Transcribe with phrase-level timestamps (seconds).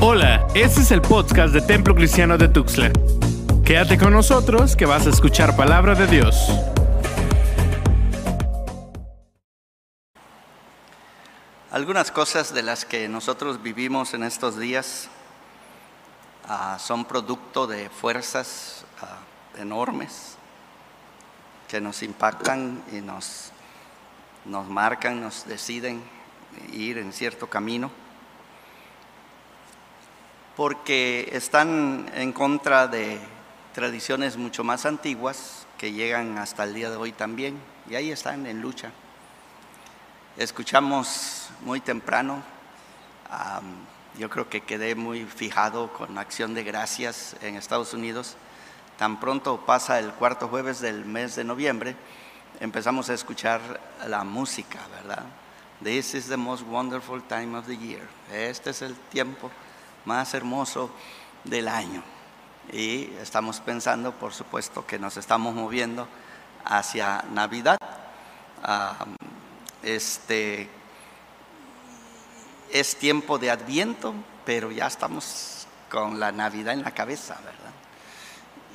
[0.00, 2.92] Hola, este es el podcast de Templo Cristiano de Tuxtla.
[3.64, 6.36] Quédate con nosotros que vas a escuchar palabra de Dios.
[11.72, 15.08] Algunas cosas de las que nosotros vivimos en estos días
[16.46, 19.18] ah, son producto de fuerzas ah,
[19.60, 20.36] enormes
[21.66, 23.50] que nos impactan y nos,
[24.44, 26.04] nos marcan, nos deciden
[26.72, 27.90] ir en cierto camino,
[30.58, 33.20] porque están en contra de
[33.74, 38.44] tradiciones mucho más antiguas que llegan hasta el día de hoy también, y ahí están
[38.44, 38.90] en lucha.
[40.36, 42.42] Escuchamos muy temprano,
[44.18, 48.34] yo creo que quedé muy fijado con acción de gracias en Estados Unidos.
[48.96, 51.94] Tan pronto pasa el cuarto jueves del mes de noviembre,
[52.58, 53.60] empezamos a escuchar
[54.08, 55.22] la música, ¿verdad?
[55.84, 58.02] This is the most wonderful time of the year.
[58.32, 59.52] Este es el tiempo
[60.04, 60.90] más hermoso
[61.44, 62.02] del año.
[62.72, 66.06] Y estamos pensando, por supuesto, que nos estamos moviendo
[66.64, 67.78] hacia Navidad
[69.82, 70.68] este,
[72.70, 74.14] es tiempo de adviento,
[74.44, 77.72] pero ya estamos con la Navidad en la cabeza, ¿verdad?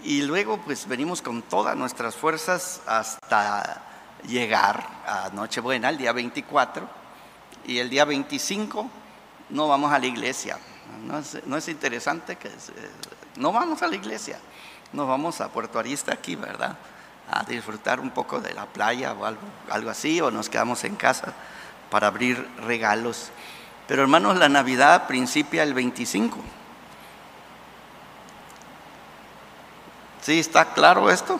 [0.04, 3.84] Y luego pues venimos con todas nuestras fuerzas hasta
[4.28, 6.88] llegar a Nochebuena, el día 24,
[7.66, 8.90] y el día 25
[9.50, 10.58] no vamos a la iglesia.
[11.02, 12.50] No es, interesante que
[13.38, 14.40] no vamos a la iglesia,
[14.92, 16.78] nos vamos a Puerto Arista aquí, ¿verdad?
[17.30, 20.96] a disfrutar un poco de la playa o algo, algo así, o nos quedamos en
[20.96, 21.34] casa
[21.90, 23.30] para abrir regalos.
[23.88, 26.38] Pero hermanos, la Navidad principia el 25.
[30.22, 31.40] ¿Sí está claro esto?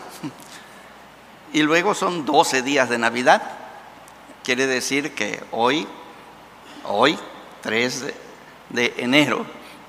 [1.52, 3.42] Y luego son 12 días de Navidad.
[4.42, 5.86] Quiere decir que hoy,
[6.84, 7.18] hoy,
[7.62, 8.23] 3 de,
[8.70, 9.46] de enero,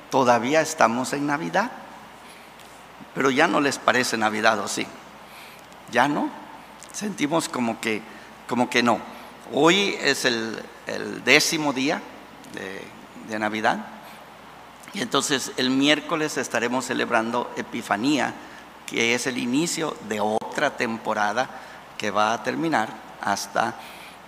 [0.09, 1.71] todavía estamos en Navidad.
[3.13, 4.85] Pero ya no les parece Navidad, ¿o sí?
[5.91, 6.29] ya no.
[6.91, 8.01] Sentimos como que,
[8.47, 8.99] como que no.
[9.53, 10.61] Hoy es el,
[11.23, 12.01] décimo día
[12.53, 13.87] de, Navidad
[14.93, 18.33] y entonces el miércoles estaremos celebrando Epifanía,
[18.85, 21.49] que es el inicio de otra temporada
[21.97, 22.89] que va a terminar
[23.19, 23.75] hasta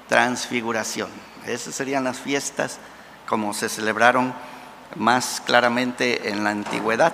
[0.09, 1.09] Transfiguración.
[1.45, 2.79] Esas serían las fiestas
[3.27, 4.33] como se celebraron
[4.95, 7.13] más claramente en la antigüedad.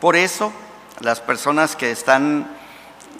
[0.00, 0.52] Por eso,
[1.00, 2.48] las personas que están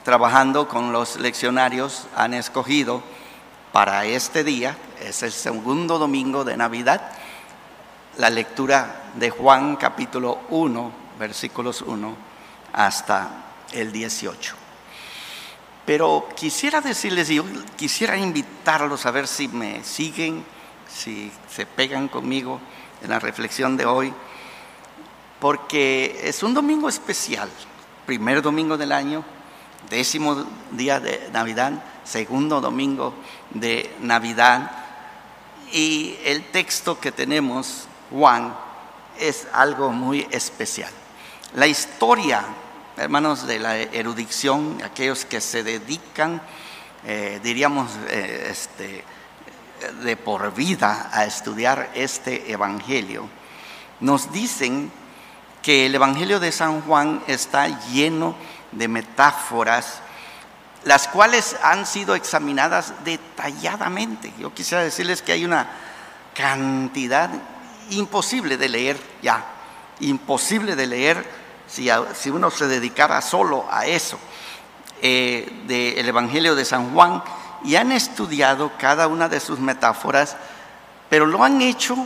[0.05, 3.03] trabajando con los leccionarios han escogido
[3.73, 7.11] para este día, es el segundo domingo de Navidad,
[8.19, 12.15] la lectura de Juan capítulo 1, versículos 1
[12.73, 13.31] hasta
[13.73, 14.57] el 18.
[15.87, 17.45] Pero quisiera decirles, yo
[17.77, 20.45] quisiera invitarlos a ver si me siguen,
[20.93, 22.61] si se pegan conmigo
[23.03, 24.13] en la reflexión de hoy,
[25.41, 27.49] porque es un domingo especial,
[28.07, 29.25] primer domingo del año,
[29.91, 31.73] décimo día de Navidad,
[32.05, 33.15] segundo domingo
[33.51, 34.71] de Navidad.
[35.73, 38.55] Y el texto que tenemos, Juan,
[39.19, 40.93] es algo muy especial.
[41.55, 42.45] La historia,
[42.97, 46.41] hermanos, de la erudición, aquellos que se dedican,
[47.05, 49.05] eh, diríamos, eh, este,
[50.03, 53.29] de por vida a estudiar este Evangelio,
[54.01, 54.91] nos dicen
[55.63, 58.35] que el Evangelio de San Juan está lleno
[58.73, 60.01] de metáforas,
[60.85, 64.33] las cuales han sido examinadas detalladamente.
[64.39, 65.69] Yo quisiera decirles que hay una
[66.35, 67.31] cantidad
[67.91, 69.45] imposible de leer ya,
[70.01, 74.19] imposible de leer si, si uno se dedicara solo a eso,
[75.01, 77.23] eh, del Evangelio de San Juan,
[77.65, 80.37] y han estudiado cada una de sus metáforas,
[81.09, 81.97] pero lo han hecho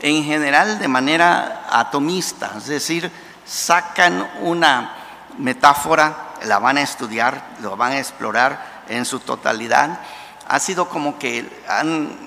[0.00, 3.10] en general de manera atomista, es decir,
[3.46, 4.92] sacan una
[5.38, 10.00] metáfora, la van a estudiar, lo van a explorar en su totalidad.
[10.48, 12.26] Ha sido como que han,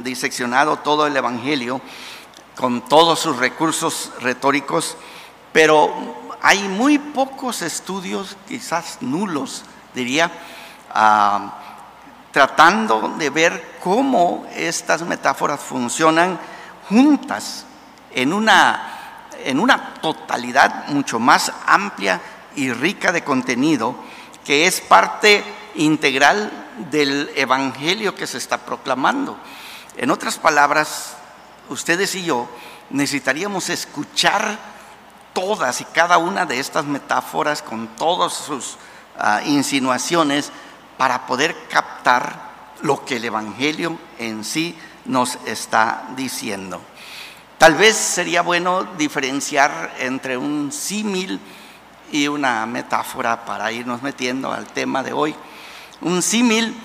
[0.00, 1.80] diseccionado todo el Evangelio
[2.56, 4.96] con todos sus recursos retóricos,
[5.52, 5.92] pero
[6.40, 10.30] hay muy pocos estudios, quizás nulos, diría,
[10.94, 11.65] ah,
[12.36, 16.38] tratando de ver cómo estas metáforas funcionan
[16.86, 17.64] juntas
[18.12, 22.20] en una, en una totalidad mucho más amplia
[22.54, 23.96] y rica de contenido
[24.44, 25.42] que es parte
[25.76, 26.52] integral
[26.90, 29.38] del Evangelio que se está proclamando.
[29.96, 31.16] En otras palabras,
[31.70, 32.50] ustedes y yo
[32.90, 34.58] necesitaríamos escuchar
[35.32, 38.76] todas y cada una de estas metáforas con todas sus
[39.18, 40.52] ah, insinuaciones
[40.96, 42.46] para poder captar
[42.82, 46.80] lo que el Evangelio en sí nos está diciendo.
[47.58, 51.40] Tal vez sería bueno diferenciar entre un símil
[52.12, 55.34] y una metáfora para irnos metiendo al tema de hoy.
[56.02, 56.76] Un símil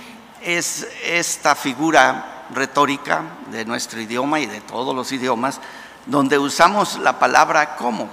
[0.42, 5.60] es esta figura retórica de nuestro idioma y de todos los idiomas,
[6.06, 8.10] donde usamos la palabra como.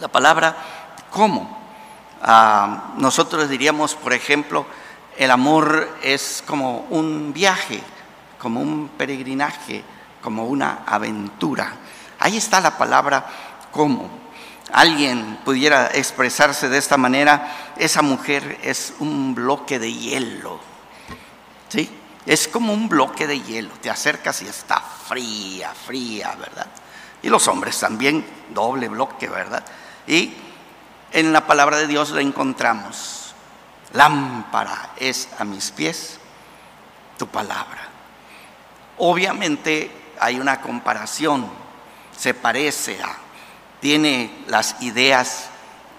[0.00, 0.56] La palabra
[1.10, 1.57] como.
[2.22, 4.66] Ah, nosotros diríamos, por ejemplo,
[5.16, 7.80] el amor es como un viaje,
[8.38, 9.82] como un peregrinaje,
[10.22, 11.72] como una aventura.
[12.18, 13.26] Ahí está la palabra
[13.70, 14.10] como.
[14.72, 20.60] Alguien pudiera expresarse de esta manera, esa mujer es un bloque de hielo.
[21.68, 21.90] ¿Sí?
[22.26, 23.70] Es como un bloque de hielo.
[23.80, 26.66] Te acercas y está fría, fría, ¿verdad?
[27.22, 29.64] Y los hombres también, doble bloque, ¿verdad?
[30.06, 30.34] Y
[31.12, 33.34] en la palabra de Dios la encontramos.
[33.92, 36.18] Lámpara es a mis pies
[37.16, 37.88] tu palabra.
[38.98, 39.90] Obviamente
[40.20, 41.48] hay una comparación,
[42.16, 43.16] se parece a,
[43.80, 45.48] tiene las ideas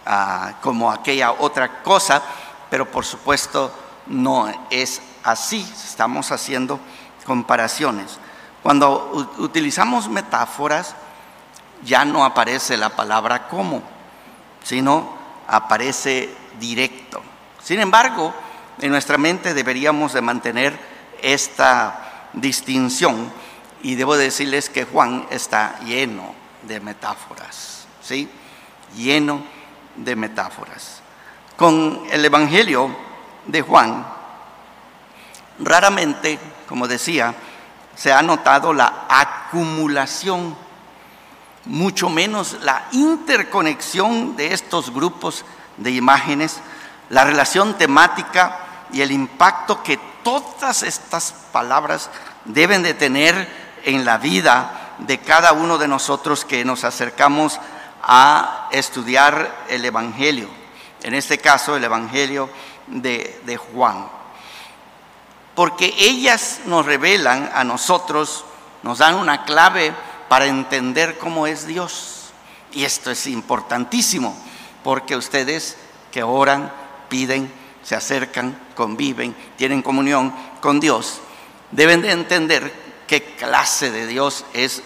[0.06, 2.21] ah, como aquella otra cosa,
[2.69, 3.73] pero por supuesto
[4.07, 6.79] no es así, estamos haciendo
[7.25, 8.17] comparaciones.
[8.61, 10.95] Cuando utilizamos metáforas,
[11.83, 13.81] ya no aparece la palabra como,
[14.63, 15.17] sino
[15.47, 16.29] aparece
[16.59, 17.21] directo.
[17.61, 18.33] Sin embargo,
[18.79, 20.79] en nuestra mente deberíamos de mantener
[21.21, 23.31] esta distinción
[23.81, 26.33] y debo decirles que Juan está lleno
[26.63, 28.29] de metáforas, ¿sí?
[28.95, 29.44] Lleno
[29.95, 31.01] de metáforas.
[31.56, 32.95] Con el Evangelio
[33.45, 34.06] de Juan,
[35.59, 37.33] raramente, como decía,
[37.95, 40.56] se ha notado la acumulación,
[41.69, 45.45] mucho menos la interconexión de estos grupos
[45.77, 46.60] de imágenes,
[47.10, 52.10] la relación temática y el impacto que todas estas palabras
[52.45, 53.48] deben de tener
[53.86, 57.60] en la vida de cada uno de nosotros que nos acercamos
[58.01, 60.50] a estudiar el Evangelio,
[61.04, 62.50] en este caso el Evangelio
[62.88, 64.07] de, de Juan.
[65.54, 68.44] Porque ellas nos revelan a nosotros,
[68.81, 69.94] nos dan una clave
[70.29, 72.31] para entender cómo es Dios.
[72.71, 74.37] Y esto es importantísimo,
[74.83, 75.75] porque ustedes
[76.11, 76.71] que oran,
[77.09, 77.51] piden,
[77.83, 81.19] se acercan, conviven, tienen comunión con Dios,
[81.71, 82.71] deben de entender
[83.07, 84.83] qué clase de Dios es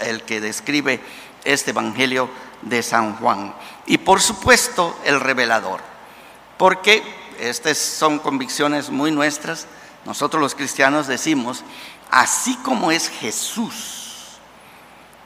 [0.00, 1.00] el que describe
[1.44, 2.30] este Evangelio
[2.62, 3.54] de San Juan.
[3.86, 5.80] Y por supuesto el revelador,
[6.56, 7.02] porque
[7.40, 9.66] estas son convicciones muy nuestras.
[10.04, 11.64] Nosotros los cristianos decimos,
[12.10, 13.97] así como es Jesús,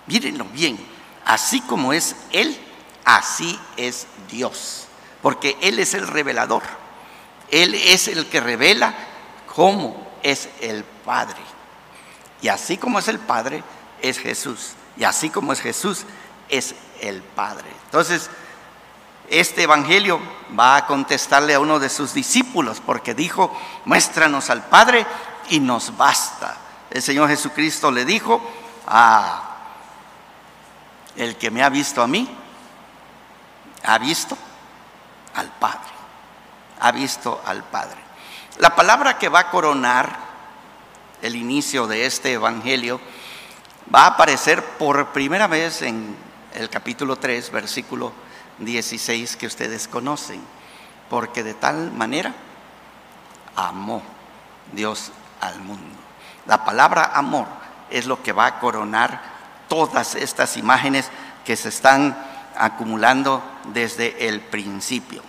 [0.06, 0.78] mírenlo bien,
[1.24, 2.58] así como es Él,
[3.04, 4.86] así es Dios,
[5.20, 6.62] porque Él es el revelador,
[7.50, 8.94] Él es el que revela
[9.54, 11.40] cómo es el Padre.
[12.40, 13.62] Y así como es el Padre,
[14.00, 14.72] es Jesús.
[14.96, 16.04] Y así como es Jesús,
[16.48, 17.68] es el Padre.
[17.84, 18.28] Entonces,
[19.28, 20.20] este Evangelio
[20.58, 25.06] va a contestarle a uno de sus discípulos porque dijo, muéstranos al Padre
[25.48, 26.56] y nos basta.
[26.90, 28.42] El Señor Jesucristo le dijo,
[28.86, 29.51] ah,
[31.16, 32.28] el que me ha visto a mí,
[33.84, 34.36] ha visto
[35.34, 35.90] al Padre.
[36.80, 37.98] Ha visto al Padre.
[38.58, 40.32] La palabra que va a coronar
[41.22, 43.00] el inicio de este Evangelio,
[43.94, 46.16] va a aparecer por primera vez en
[46.54, 48.12] el capítulo 3, versículo
[48.58, 50.42] 16 que ustedes conocen,
[51.08, 52.34] porque de tal manera
[53.56, 54.02] amó
[54.72, 55.96] Dios al mundo.
[56.46, 57.46] La palabra amor
[57.88, 59.31] es lo que va a coronar
[59.72, 61.08] todas estas imágenes
[61.46, 62.14] que se están
[62.58, 65.22] acumulando desde el principio.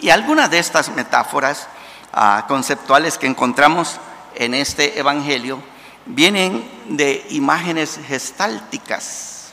[0.00, 1.66] Y algunas de estas metáforas
[2.12, 3.96] ah, conceptuales que encontramos
[4.34, 5.62] en este Evangelio
[6.04, 9.52] vienen de imágenes gestálticas.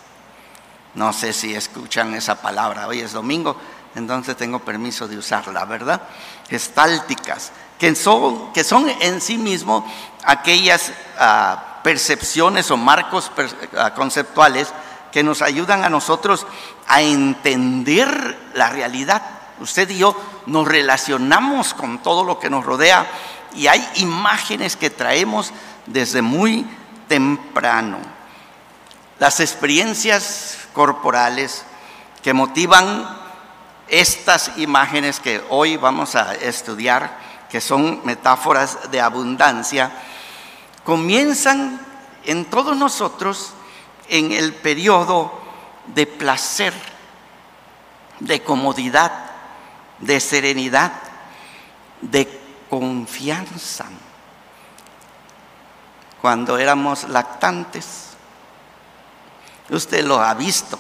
[0.94, 3.56] No sé si escuchan esa palabra, hoy es domingo,
[3.96, 6.02] entonces tengo permiso de usarla, ¿verdad?
[6.50, 9.90] Gestálticas, que son, que son en sí mismo
[10.26, 13.32] aquellas ah, percepciones o marcos
[13.78, 14.74] ah, conceptuales
[15.10, 16.46] que nos ayudan a nosotros
[16.86, 19.22] a entender la realidad.
[19.62, 20.14] Usted y yo
[20.48, 23.08] nos relacionamos con todo lo que nos rodea
[23.56, 25.54] y hay imágenes que traemos
[25.86, 26.68] desde muy
[27.08, 28.00] temprano.
[29.18, 31.64] Las experiencias corporales
[32.22, 33.18] que motivan
[33.88, 37.18] estas imágenes que hoy vamos a estudiar,
[37.50, 39.90] que son metáforas de abundancia,
[40.88, 41.82] comienzan
[42.24, 43.52] en todos nosotros
[44.08, 45.38] en el periodo
[45.94, 46.74] de placer,
[48.22, 49.12] de comodidad,
[50.00, 50.94] de serenidad,
[52.00, 52.40] de
[52.70, 53.88] confianza.
[56.22, 58.08] Cuando éramos lactantes,
[59.70, 60.80] Usted lo ha visto,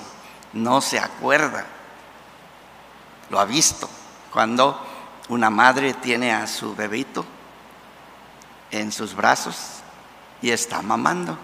[0.53, 1.65] no se acuerda.
[3.29, 3.89] Lo ha visto
[4.31, 4.81] cuando
[5.27, 7.25] una madre tiene a su bebito
[8.71, 9.83] en sus brazos
[10.41, 11.37] y está mamando.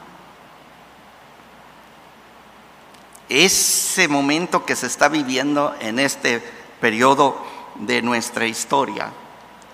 [3.30, 6.40] Ese momento que se está viviendo en este
[6.80, 7.38] periodo
[7.76, 9.12] de nuestra historia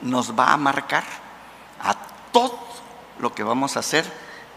[0.01, 1.03] nos va a marcar
[1.81, 1.95] a
[2.31, 2.59] todo
[3.19, 4.05] lo que vamos a hacer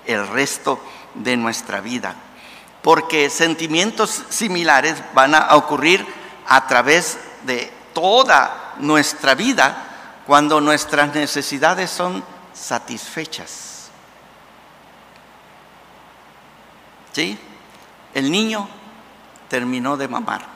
[0.06, 0.78] el resto
[1.14, 2.14] de nuestra vida.
[2.82, 6.06] Porque sentimientos similares van a ocurrir
[6.46, 13.71] a través de toda nuestra vida cuando nuestras necesidades son satisfechas.
[17.12, 17.38] ¿Sí?
[18.14, 18.68] El niño
[19.48, 20.46] terminó de mamar,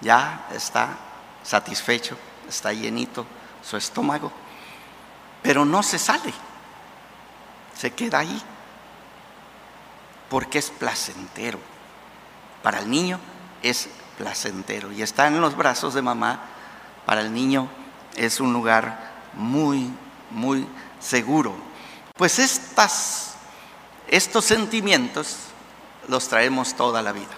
[0.00, 0.96] ya está
[1.42, 2.16] satisfecho,
[2.48, 3.26] está llenito
[3.62, 4.30] su estómago,
[5.42, 6.32] pero no se sale,
[7.74, 8.42] se queda ahí,
[10.28, 11.58] porque es placentero.
[12.62, 13.18] Para el niño
[13.62, 16.40] es placentero y está en los brazos de mamá,
[17.06, 17.68] para el niño
[18.16, 19.90] es un lugar muy,
[20.30, 20.66] muy
[20.98, 21.54] seguro.
[22.16, 23.34] Pues estas,
[24.08, 25.49] estos sentimientos
[26.10, 27.30] los traemos toda la vida.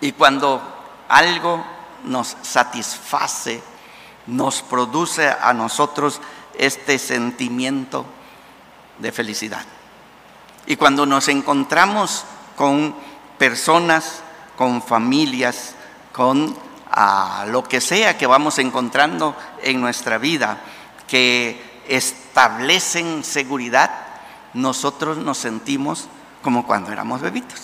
[0.00, 0.62] Y cuando
[1.08, 1.64] algo
[2.04, 3.62] nos satisface,
[4.26, 6.20] nos produce a nosotros
[6.56, 8.04] este sentimiento
[8.98, 9.64] de felicidad.
[10.66, 12.24] Y cuando nos encontramos
[12.56, 12.94] con
[13.38, 14.22] personas,
[14.56, 15.74] con familias,
[16.12, 16.54] con
[16.90, 20.60] ah, lo que sea que vamos encontrando en nuestra vida,
[21.06, 23.90] que establecen seguridad,
[24.52, 26.08] nosotros nos sentimos
[26.48, 27.60] como cuando éramos bebitos.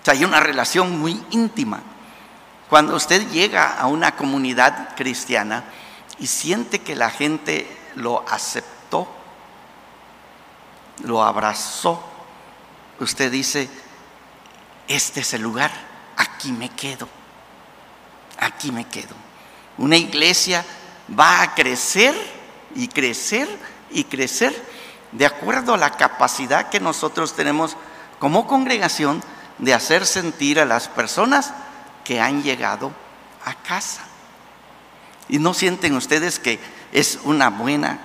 [0.00, 1.82] O sea, hay una relación muy íntima.
[2.70, 5.64] Cuando usted llega a una comunidad cristiana
[6.18, 9.06] y siente que la gente lo aceptó,
[11.04, 12.02] lo abrazó,
[13.00, 13.68] usted dice,
[14.88, 15.70] este es el lugar,
[16.16, 17.06] aquí me quedo,
[18.38, 19.14] aquí me quedo.
[19.76, 20.64] Una iglesia
[21.18, 22.14] va a crecer
[22.74, 23.46] y crecer
[23.90, 24.69] y crecer
[25.12, 27.76] de acuerdo a la capacidad que nosotros tenemos
[28.18, 29.22] como congregación
[29.58, 31.52] de hacer sentir a las personas
[32.04, 32.92] que han llegado
[33.44, 34.02] a casa.
[35.28, 36.58] ¿Y no sienten ustedes que
[36.92, 38.00] es una buena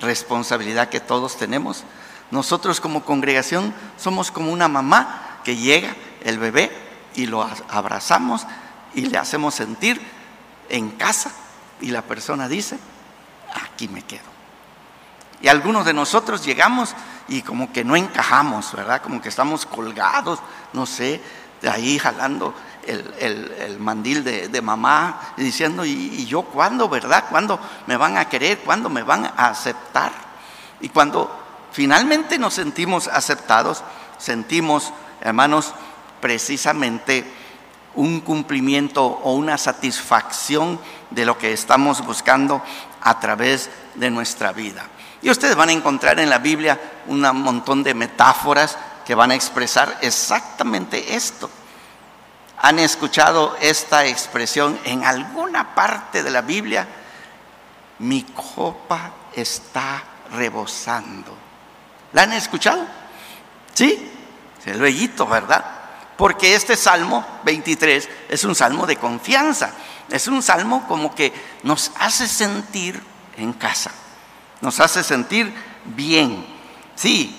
[0.00, 1.84] responsabilidad que todos tenemos?
[2.30, 5.94] Nosotros como congregación somos como una mamá que llega
[6.24, 6.70] el bebé
[7.14, 8.46] y lo abrazamos
[8.94, 10.00] y le hacemos sentir
[10.68, 11.30] en casa
[11.80, 12.78] y la persona dice,
[13.54, 14.35] aquí me quedo.
[15.46, 16.92] Y algunos de nosotros llegamos
[17.28, 19.00] y como que no encajamos, ¿verdad?
[19.00, 20.40] Como que estamos colgados,
[20.72, 21.20] no sé,
[21.62, 22.52] de ahí jalando
[22.84, 27.26] el, mandil de, mamá y diciendo, ¿y, ¿y, yo cuándo, verdad?
[27.30, 28.58] ¿Cuándo me van a querer?
[28.58, 30.10] ¿Cuándo me van a aceptar?
[30.80, 31.30] Y cuando
[31.70, 33.84] finalmente nos sentimos aceptados,
[34.18, 35.74] sentimos, hermanos,
[36.20, 37.24] precisamente
[37.94, 40.80] un cumplimiento o una satisfacción
[41.12, 42.60] de lo que estamos buscando
[43.00, 44.88] a través de nuestra vida.
[45.22, 49.34] Y ustedes van a encontrar en la Biblia un montón de metáforas que van a
[49.34, 51.50] expresar exactamente esto.
[52.58, 56.86] ¿Han escuchado esta expresión en alguna parte de la Biblia?
[57.98, 61.36] Mi copa está rebosando.
[62.12, 62.84] ¿La han escuchado?
[63.74, 64.12] ¿Sí?
[64.64, 65.64] El bellito, ¿verdad?
[66.16, 69.70] Porque este Salmo 23 es un salmo de confianza.
[70.10, 71.32] Es un salmo como que
[71.62, 73.00] nos hace sentir
[73.36, 73.92] en casa.
[74.60, 75.52] Nos hace sentir
[75.84, 76.44] bien.
[76.94, 77.36] Sí,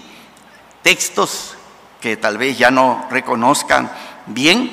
[0.84, 1.56] textos
[2.00, 3.92] que tal vez ya no reconozcan
[4.28, 4.72] bien,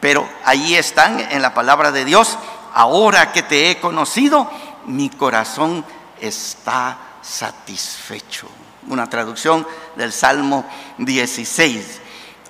[0.00, 2.38] pero ahí están en la palabra de Dios.
[2.74, 4.50] Ahora que te he conocido,
[4.84, 5.84] mi corazón
[6.20, 8.48] está satisfecho.
[8.88, 10.64] Una traducción del Salmo
[10.98, 12.00] 16.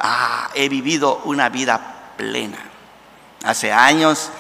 [0.00, 2.58] Ah, he vivido una vida plena.
[3.44, 4.30] Hace años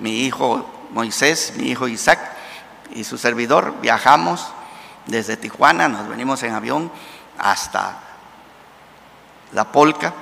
[0.00, 2.33] mi hijo Moisés, mi hijo Isaac
[2.92, 4.46] y su servidor viajamos
[5.06, 6.90] desde Tijuana, nos venimos en avión
[7.38, 7.98] hasta
[9.52, 10.12] La Polca,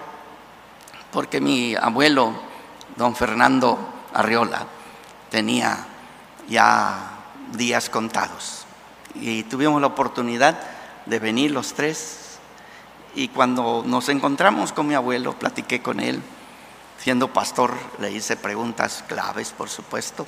[1.12, 2.33] porque mi abuelo,
[2.97, 3.78] don Fernando
[4.14, 4.66] Arriola,
[5.31, 5.87] tenía
[6.49, 7.11] ya
[7.52, 8.66] días contados.
[9.14, 10.59] Y tuvimos la oportunidad
[11.07, 12.38] de venir los tres
[13.14, 16.23] y cuando nos encontramos con mi abuelo, platiqué con él.
[16.99, 20.26] Siendo pastor, le hice preguntas claves, por supuesto.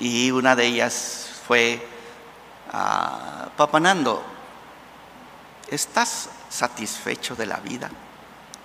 [0.00, 1.86] Y una de ellas fue,
[2.72, 4.22] ah, Papanando,
[5.68, 7.90] ¿estás satisfecho de la vida?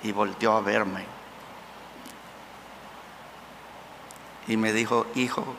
[0.03, 1.05] Y volteó a verme.
[4.47, 5.55] Y me dijo, hijo,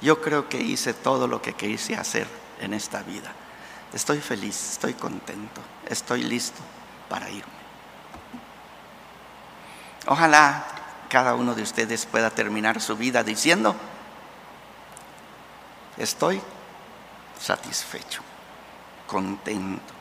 [0.00, 2.28] yo creo que hice todo lo que quise hacer
[2.60, 3.32] en esta vida.
[3.92, 6.60] Estoy feliz, estoy contento, estoy listo
[7.08, 7.58] para irme.
[10.06, 10.64] Ojalá
[11.08, 13.74] cada uno de ustedes pueda terminar su vida diciendo,
[15.98, 16.40] estoy
[17.38, 18.22] satisfecho,
[19.06, 19.92] contento,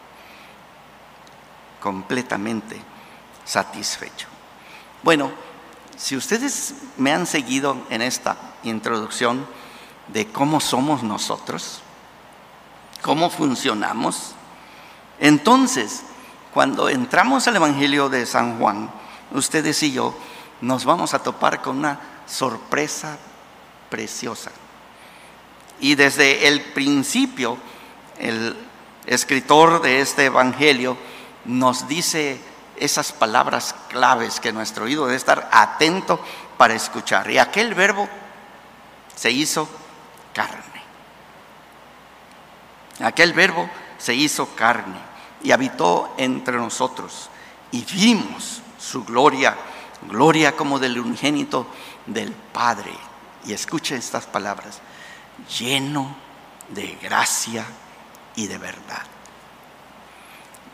[1.81, 2.79] completamente
[3.45, 4.27] satisfecho.
[5.03, 5.31] Bueno,
[5.95, 9.45] si ustedes me han seguido en esta introducción
[10.07, 11.81] de cómo somos nosotros,
[13.01, 14.33] cómo funcionamos,
[15.19, 16.03] entonces,
[16.53, 18.91] cuando entramos al Evangelio de San Juan,
[19.31, 20.15] ustedes y yo
[20.61, 23.17] nos vamos a topar con una sorpresa
[23.89, 24.51] preciosa.
[25.79, 27.57] Y desde el principio,
[28.17, 28.55] el
[29.05, 30.97] escritor de este Evangelio
[31.45, 32.39] nos dice
[32.77, 36.19] esas palabras claves que nuestro oído debe estar atento
[36.57, 37.29] para escuchar.
[37.29, 38.07] Y aquel verbo
[39.15, 39.67] se hizo
[40.33, 40.63] carne.
[42.99, 44.97] Aquel verbo se hizo carne
[45.43, 47.29] y habitó entre nosotros
[47.71, 49.55] y vimos su gloria,
[50.09, 51.67] gloria como del unigénito
[52.05, 52.91] del Padre.
[53.45, 54.81] Y escuche estas palabras,
[55.59, 56.15] lleno
[56.69, 57.65] de gracia
[58.35, 59.03] y de verdad.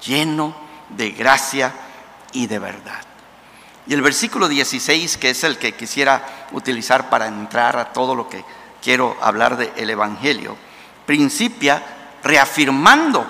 [0.06, 0.56] Lleno
[0.90, 1.74] de gracia
[2.32, 3.02] y de verdad.
[3.86, 8.30] Y el versículo 16, que es el que quisiera utilizar para entrar a todo lo
[8.30, 8.44] que
[8.82, 10.58] quiero hablar del Evangelio,
[11.06, 11.84] principia
[12.24, 13.26] reafirmando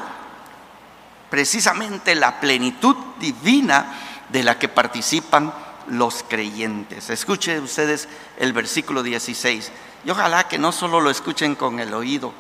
[1.29, 3.99] precisamente la plenitud divina
[4.29, 5.53] de la que participan
[5.87, 7.09] los creyentes.
[7.09, 9.71] Escuchen ustedes el versículo 16
[10.05, 12.33] y ojalá que no solo lo escuchen con el oído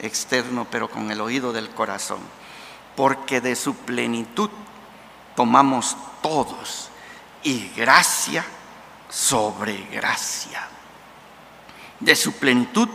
[0.00, 2.20] externo, pero con el oído del corazón,
[2.96, 4.50] porque de su plenitud
[5.34, 6.90] tomamos todos
[7.42, 8.44] y gracia
[9.08, 10.68] sobre gracia.
[12.00, 12.88] De su plenitud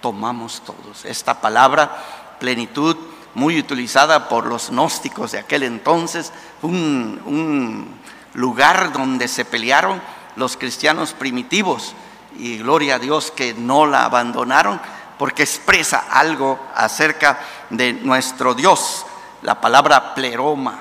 [0.00, 1.04] tomamos todos.
[1.04, 2.96] Esta palabra plenitud
[3.34, 8.00] muy utilizada por los gnósticos de aquel entonces, un, un
[8.34, 10.02] lugar donde se pelearon
[10.36, 11.94] los cristianos primitivos
[12.38, 14.80] y gloria a Dios que no la abandonaron
[15.18, 19.04] porque expresa algo acerca de nuestro Dios,
[19.42, 20.78] la palabra pleroma,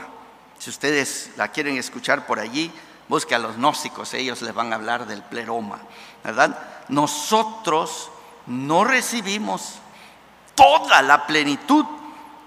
[0.59, 2.71] si ustedes la quieren escuchar por allí,
[3.07, 5.79] busque a los gnósticos, ellos les van a hablar del pleroma,
[6.23, 6.57] ¿verdad?
[6.89, 8.11] Nosotros
[8.45, 9.75] no recibimos
[10.55, 11.85] toda la plenitud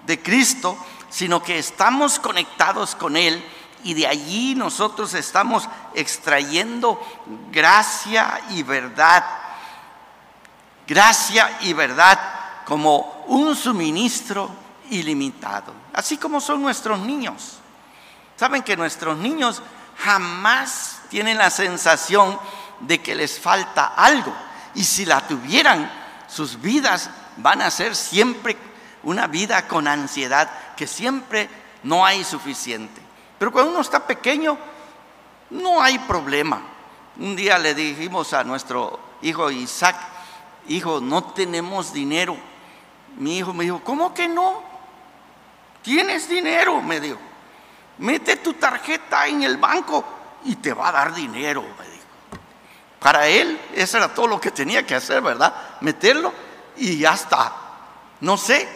[0.06, 0.76] de Cristo,
[1.08, 3.44] sino que estamos conectados con Él
[3.84, 7.00] y de allí nosotros estamos extrayendo
[7.50, 9.24] gracia y verdad.
[10.86, 12.18] Gracia y verdad
[12.64, 14.50] como un suministro
[14.90, 17.58] ilimitado, así como son nuestros niños.
[18.36, 19.62] Saben que nuestros niños
[19.98, 22.38] jamás tienen la sensación
[22.80, 24.34] de que les falta algo.
[24.74, 25.90] Y si la tuvieran,
[26.28, 28.56] sus vidas van a ser siempre
[29.02, 31.48] una vida con ansiedad, que siempre
[31.82, 32.99] no hay suficiente.
[33.40, 34.56] Pero cuando uno está pequeño,
[35.50, 36.62] no hay problema.
[37.18, 39.96] Un día le dijimos a nuestro hijo Isaac,
[40.68, 42.36] hijo, no tenemos dinero.
[43.16, 44.62] Mi hijo me dijo, ¿cómo que no?
[45.82, 46.80] ¿Tienes dinero?
[46.80, 47.18] Me dijo
[48.00, 50.04] mete tu tarjeta en el banco
[50.44, 52.04] y te va a dar dinero, me dijo.
[52.98, 55.54] Para él, eso era todo lo que tenía que hacer, ¿verdad?
[55.80, 56.32] Meterlo
[56.76, 57.52] y ya está.
[58.20, 58.68] No sé,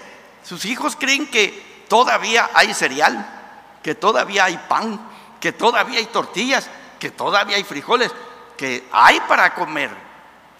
[0.43, 3.44] sus hijos creen que todavía hay cereal,
[3.85, 4.99] que todavía hay pan,
[5.39, 6.69] que todavía hay tortillas,
[6.99, 8.11] que todavía hay frijoles,
[8.57, 10.05] que hay para comer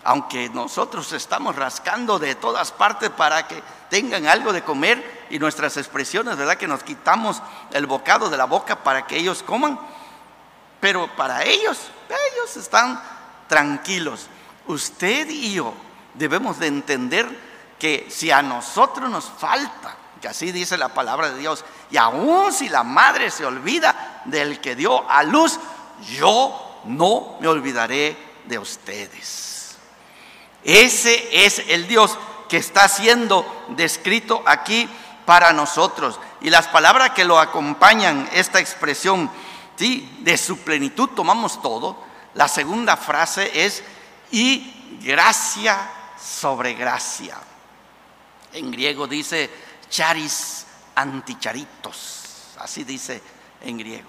[0.05, 5.77] aunque nosotros estamos rascando de todas partes para que tengan algo de comer y nuestras
[5.79, 6.57] expresiones, ¿verdad?
[6.57, 9.79] Que nos quitamos el bocado de la boca para que ellos coman,
[10.79, 13.03] pero para ellos, ellos están
[13.49, 14.29] tranquilos.
[14.67, 15.73] Usted y yo
[16.13, 17.27] debemos de entender
[17.79, 19.97] que si a nosotros nos falta,
[20.29, 24.77] así dice la palabra de Dios, y aun si la madre se olvida del que
[24.77, 25.59] dio a luz,
[26.17, 29.77] yo no me olvidaré de ustedes.
[30.63, 34.89] Ese es el Dios que está siendo descrito aquí
[35.25, 36.19] para nosotros.
[36.41, 39.31] Y las palabras que lo acompañan, esta expresión,
[39.77, 40.19] ¿sí?
[40.21, 42.03] de su plenitud tomamos todo.
[42.35, 43.83] La segunda frase es,
[44.31, 47.37] y gracia sobre gracia.
[48.53, 49.51] En griego dice
[49.89, 53.23] charis anticharitos, así dice
[53.63, 54.09] en griego.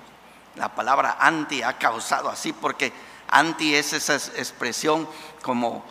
[0.56, 2.94] La palabra anti ha causado así porque
[3.30, 5.08] anti es esa expresión
[5.42, 5.84] como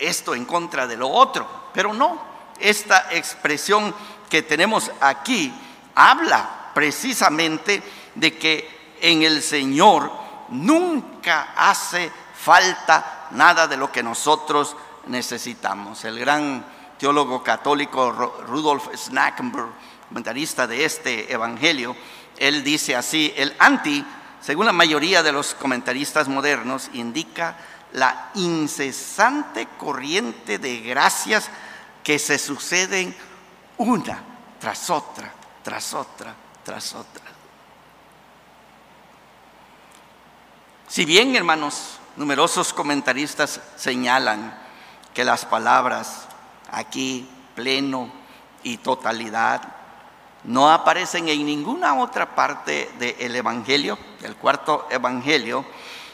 [0.00, 2.20] esto en contra de lo otro, pero no,
[2.58, 3.94] esta expresión
[4.28, 5.52] que tenemos aquí
[5.94, 7.82] habla precisamente
[8.14, 10.10] de que en el Señor
[10.50, 16.04] nunca hace falta nada de lo que nosotros necesitamos.
[16.04, 16.64] El gran
[17.00, 18.12] teólogo católico
[18.46, 19.70] Rudolf Snackenberg,
[20.06, 21.96] comentarista de este evangelio,
[22.36, 24.04] él dice así, el anti
[24.40, 27.56] según la mayoría de los comentaristas modernos, indica
[27.92, 31.50] la incesante corriente de gracias
[32.02, 33.14] que se suceden
[33.76, 34.22] una
[34.58, 35.30] tras otra,
[35.62, 36.34] tras otra,
[36.64, 37.24] tras otra.
[40.88, 44.58] Si bien, hermanos, numerosos comentaristas señalan
[45.12, 46.28] que las palabras
[46.72, 48.10] aquí, pleno
[48.62, 49.62] y totalidad,
[50.44, 55.64] no aparecen en ninguna otra parte del Evangelio, del cuarto Evangelio,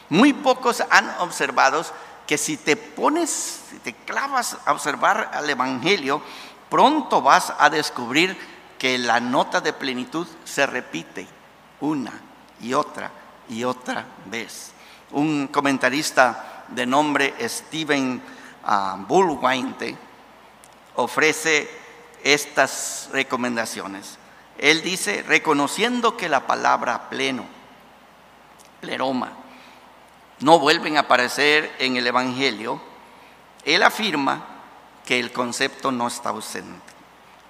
[0.09, 1.83] muy pocos han observado
[2.25, 6.21] que si te pones, si te clavas a observar al Evangelio,
[6.69, 8.37] pronto vas a descubrir
[8.77, 11.27] que la nota de plenitud se repite
[11.79, 12.11] una
[12.61, 13.11] y otra
[13.49, 14.71] y otra vez.
[15.11, 18.21] Un comentarista de nombre Steven
[18.65, 18.97] uh,
[20.97, 21.69] ofrece
[22.23, 24.17] estas recomendaciones.
[24.57, 27.45] Él dice, reconociendo que la palabra pleno,
[28.81, 29.31] pleroma,
[30.39, 32.81] no vuelven a aparecer en el Evangelio,
[33.63, 34.45] él afirma
[35.05, 36.93] que el concepto no está ausente.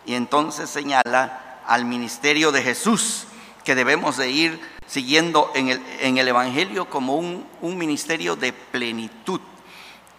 [0.06, 3.28] Y entonces señala al ministerio de Jesús,
[3.64, 8.54] que debemos de ir siguiendo en el, en el Evangelio como un, un ministerio de
[8.54, 9.42] plenitud.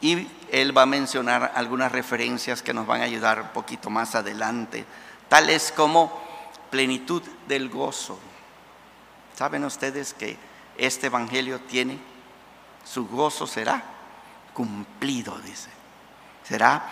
[0.01, 4.15] Y él va a mencionar algunas referencias que nos van a ayudar un poquito más
[4.15, 4.85] adelante,
[5.29, 6.23] tales como
[6.71, 8.19] plenitud del gozo.
[9.37, 10.37] ¿Saben ustedes que
[10.77, 11.99] este Evangelio tiene
[12.85, 13.83] su gozo será
[14.55, 15.69] cumplido, dice.
[16.43, 16.83] Será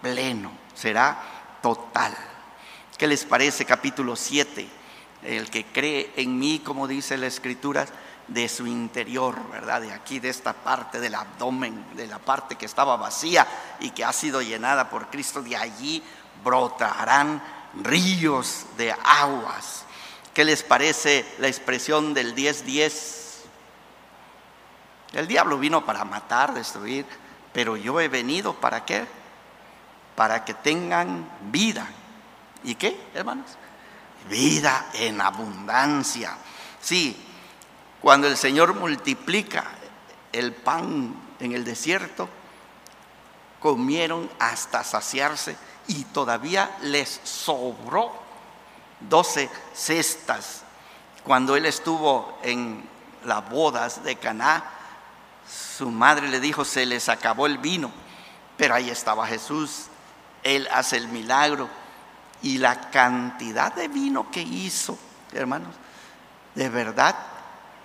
[0.00, 1.18] pleno, será
[1.60, 2.16] total.
[2.96, 4.66] ¿Qué les parece capítulo 7?
[5.22, 7.86] El que cree en mí, como dice la escritura,
[8.28, 9.80] de su interior, ¿verdad?
[9.80, 13.46] De aquí, de esta parte del abdomen, de la parte que estaba vacía
[13.80, 16.02] y que ha sido llenada por Cristo, de allí
[16.44, 17.42] brotarán
[17.82, 19.84] ríos de aguas.
[20.34, 23.20] ¿Qué les parece la expresión del 10-10?
[25.12, 27.04] El diablo vino para matar, destruir,
[27.52, 29.06] pero yo he venido para qué?
[30.16, 31.86] Para que tengan vida.
[32.64, 33.58] ¿Y qué, hermanos?
[34.30, 36.34] Vida en abundancia.
[36.80, 37.14] Sí,
[38.02, 39.64] cuando el Señor multiplica
[40.32, 42.28] el pan en el desierto,
[43.60, 48.12] comieron hasta saciarse y todavía les sobró
[49.08, 50.62] doce cestas.
[51.22, 52.84] Cuando él estuvo en
[53.24, 54.64] las bodas de Caná,
[55.48, 57.92] su madre le dijo, se les acabó el vino,
[58.56, 59.86] pero ahí estaba Jesús,
[60.42, 61.68] él hace el milagro.
[62.42, 64.98] Y la cantidad de vino que hizo,
[65.32, 65.72] hermanos,
[66.56, 67.14] de verdad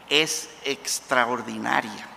[0.10, 2.08] es extraordinaria.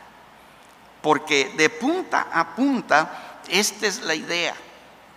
[1.02, 4.54] Porque de punta a punta, esta es la idea,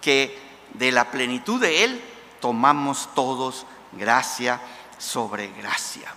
[0.02, 0.40] que
[0.74, 2.02] de la plenitud de Él
[2.40, 4.60] tomamos todos gracia
[4.98, 6.14] sobre gracia.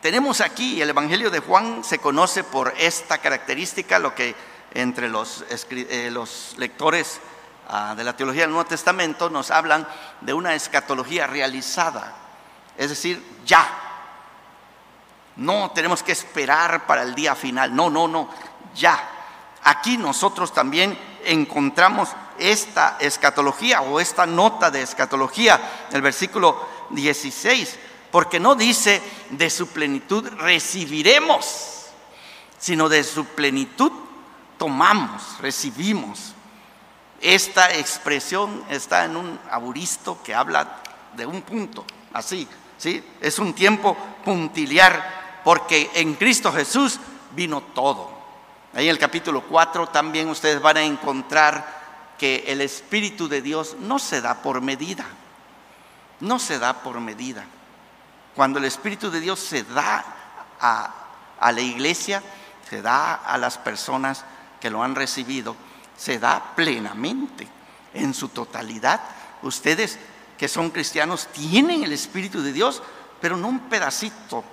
[0.00, 4.34] Tenemos aquí, el Evangelio de Juan se conoce por esta característica, lo que
[4.72, 6.12] entre los, eh,
[6.56, 7.20] lectores
[7.68, 9.88] ah, de la teología del Nuevo Testamento nos hablan
[10.20, 12.14] de una escatología realizada,
[12.76, 13.87] es decir, ya.
[15.38, 18.28] No tenemos que esperar para el día final, no, no, no,
[18.74, 18.98] ya.
[19.64, 25.60] Aquí nosotros también encontramos esta escatología o esta nota de escatología,
[25.92, 27.78] el versículo 16
[28.10, 31.86] porque no dice de su plenitud recibiremos,
[32.58, 33.92] sino de su plenitud
[34.56, 36.34] tomamos, recibimos.
[37.20, 40.82] Esta expresión está en un aburisto que habla
[41.16, 42.46] de un punto, así,
[42.76, 43.04] ¿sí?
[43.20, 45.17] Es un tiempo puntiliar,
[45.48, 47.00] porque en Cristo Jesús
[47.34, 48.10] vino todo.
[48.74, 53.74] Ahí en el capítulo 4 también ustedes van a encontrar que el Espíritu de Dios
[53.80, 55.06] no se da por medida,
[56.20, 57.46] no se da por medida.
[58.36, 60.04] Cuando el Espíritu de Dios se da
[60.60, 62.22] a, la iglesia,
[62.68, 64.26] se da a las personas
[64.60, 65.56] que lo han recibido,
[65.96, 67.48] se da plenamente,
[67.94, 69.00] en su totalidad.
[69.40, 69.98] Ustedes
[70.36, 72.82] que son cristianos tienen el Espíritu de Dios,
[73.18, 74.44] pero no un pedacito,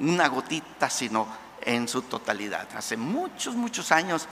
[0.00, 1.26] una gotita, sino
[1.60, 2.68] en su totalidad.
[2.76, 4.26] Hace muchos, muchos años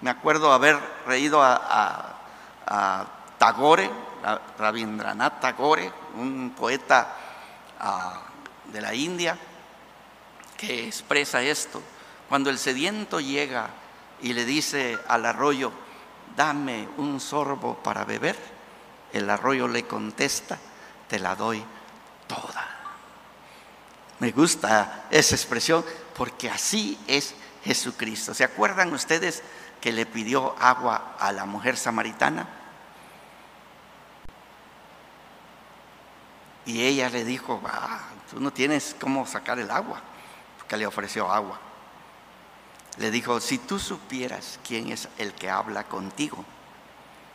[0.00, 2.16] me acuerdo haber reído a,
[3.38, 3.90] Tagore,
[4.58, 7.16] Rabindranath Tagore, un poeta
[8.66, 9.36] de la India
[10.56, 11.82] que expresa esto.
[12.28, 13.70] Cuando el sediento llega
[14.22, 15.72] y le dice al arroyo,
[16.36, 18.36] dame un sorbo para beber,
[19.12, 20.58] el arroyo le contesta,
[21.08, 21.64] te la doy
[22.28, 22.79] toda.
[24.20, 28.34] Me gusta esa expresión porque así es Jesucristo.
[28.34, 29.42] ¿Se acuerdan ustedes
[29.80, 32.46] que le pidió agua a la mujer samaritana?
[36.66, 37.62] Y ella le dijo,
[38.30, 40.02] tú no tienes cómo sacar el agua.
[40.68, 41.58] que le ofreció agua.
[42.98, 46.44] Le dijo, si tú supieras quién es el que habla contigo,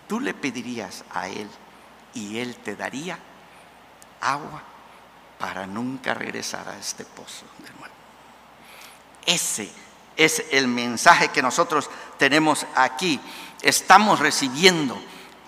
[0.07, 1.49] tú le pedirías a él
[2.13, 3.19] y él te daría
[4.21, 4.63] agua
[5.39, 7.93] para nunca regresar a este pozo de nuevo.
[9.25, 9.71] Ese
[10.15, 13.19] es el mensaje que nosotros tenemos aquí.
[13.61, 14.97] Estamos recibiendo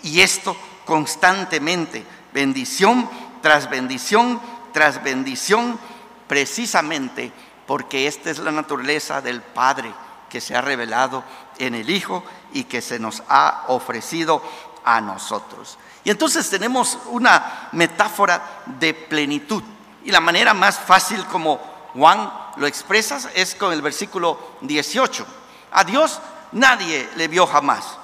[0.04, 3.10] y esto constantemente, bendición
[3.42, 4.42] tras bendición
[4.78, 5.80] tras bendición,
[6.28, 7.32] precisamente
[7.66, 9.92] porque esta es la naturaleza del Padre
[10.30, 11.24] que se ha revelado
[11.58, 12.24] en el Hijo
[12.54, 14.40] y que se nos ha ofrecido
[14.86, 15.80] a nosotros.
[16.04, 19.64] Y entonces tenemos una metáfora de plenitud.
[20.08, 21.60] Y la manera más fácil como
[21.94, 25.26] Juan lo expresa es con el versículo 18.
[25.74, 26.22] A Dios
[26.54, 27.98] nadie le vio jamás.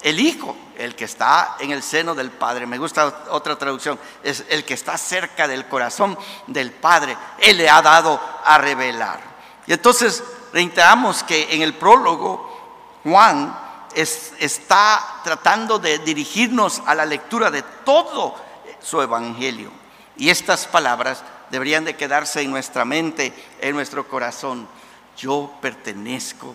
[0.00, 4.44] El Hijo, el que está en el seno del Padre, me gusta otra traducción, es
[4.50, 6.16] el que está cerca del corazón
[6.46, 9.18] del Padre, Él le ha dado a revelar.
[9.66, 13.58] Y entonces reiteramos que en el prólogo Juan
[13.96, 18.36] está tratando de dirigirnos a la lectura de todo
[18.80, 19.72] su evangelio.
[20.16, 24.68] Y estas palabras deberían de quedarse en nuestra mente, en nuestro corazón.
[25.16, 26.54] Yo pertenezco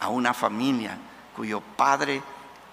[0.00, 0.98] a una familia
[1.34, 2.22] cuyo padre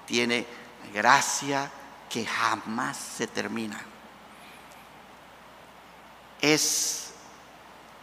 [0.05, 0.45] tiene
[0.93, 1.69] gracia
[2.09, 3.79] que jamás se termina.
[6.41, 7.11] Es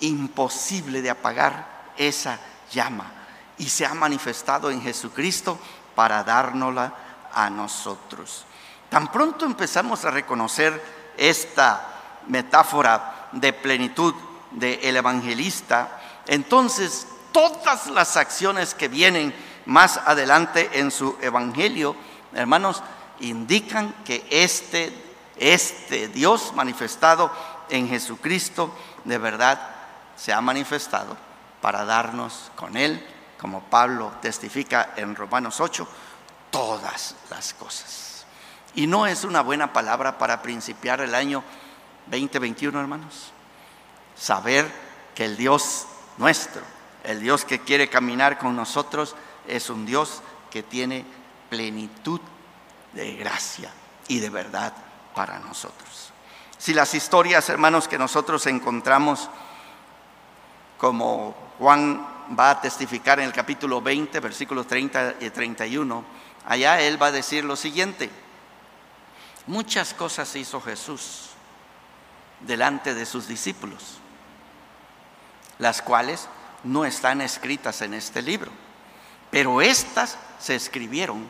[0.00, 2.38] imposible de apagar esa
[2.72, 3.10] llama
[3.58, 5.58] y se ha manifestado en Jesucristo
[5.94, 6.94] para dárnosla
[7.34, 8.44] a nosotros.
[8.88, 10.82] Tan pronto empezamos a reconocer
[11.16, 11.86] esta
[12.28, 14.14] metáfora de plenitud
[14.52, 19.34] del evangelista, entonces todas las acciones que vienen
[19.66, 21.94] más adelante en su evangelio,
[22.32, 22.82] hermanos,
[23.20, 24.92] indican que este,
[25.36, 27.30] este Dios manifestado
[27.68, 28.72] en Jesucristo
[29.04, 29.60] de verdad
[30.16, 31.16] se ha manifestado
[31.60, 33.04] para darnos con Él,
[33.38, 35.86] como Pablo testifica en Romanos 8,
[36.50, 38.24] todas las cosas.
[38.74, 41.42] Y no es una buena palabra para principiar el año
[42.10, 43.32] 2021, hermanos.
[44.16, 44.70] Saber
[45.14, 46.62] que el Dios nuestro,
[47.04, 49.14] el Dios que quiere caminar con nosotros,
[49.46, 51.04] es un Dios que tiene
[51.48, 52.20] plenitud
[52.92, 53.70] de gracia
[54.08, 54.72] y de verdad
[55.14, 56.12] para nosotros.
[56.58, 59.30] Si las historias, hermanos, que nosotros encontramos,
[60.76, 62.06] como Juan
[62.38, 66.04] va a testificar en el capítulo 20, versículos 30 y 31,
[66.46, 68.10] allá él va a decir lo siguiente,
[69.46, 71.27] muchas cosas hizo Jesús
[72.40, 73.98] delante de sus discípulos,
[75.58, 76.28] las cuales
[76.64, 78.50] no están escritas en este libro
[79.30, 81.26] pero estas se escribieron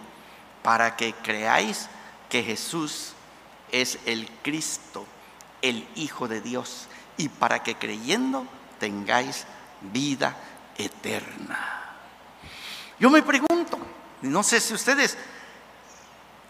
[0.63, 1.89] para que creáis
[2.29, 3.13] que Jesús
[3.73, 5.07] es el Cristo,
[5.63, 8.47] el Hijo de Dios, y para que creyendo
[8.79, 9.45] tengáis
[9.81, 10.37] vida
[10.77, 11.85] eterna.
[13.01, 13.79] Yo me pregunto,
[14.23, 15.17] no sé si ustedes,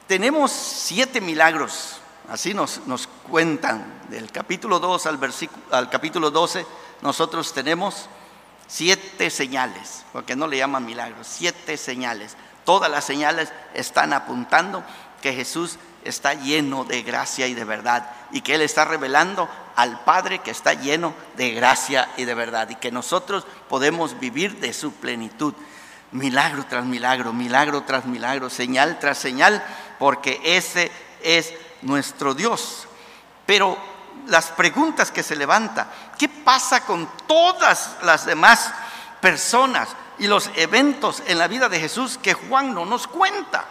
[0.07, 5.19] tenemos siete milagros, así nos, nos cuentan, del capítulo 2 al,
[5.71, 6.65] al capítulo 12,
[7.03, 8.09] nosotros tenemos
[8.71, 12.37] Siete señales, porque no le llaman milagros, siete señales.
[12.67, 14.85] Todas las señales están apuntando
[15.23, 20.05] que Jesús está lleno de gracia y de verdad y que Él está revelando al
[20.05, 24.75] Padre que está lleno de gracia y de verdad y que nosotros podemos vivir de
[24.75, 25.55] su plenitud.
[26.13, 29.65] Milagro tras milagro, milagro tras milagro, señal tras señal,
[29.99, 32.87] porque ese es nuestro Dios.
[33.47, 33.79] Pero
[34.27, 35.89] las preguntas que se levanta.
[36.19, 38.73] ¿Qué pasa con todas las demás
[39.21, 39.89] personas
[40.19, 43.65] y los eventos en la vida de Jesús que Juan no nos cuenta?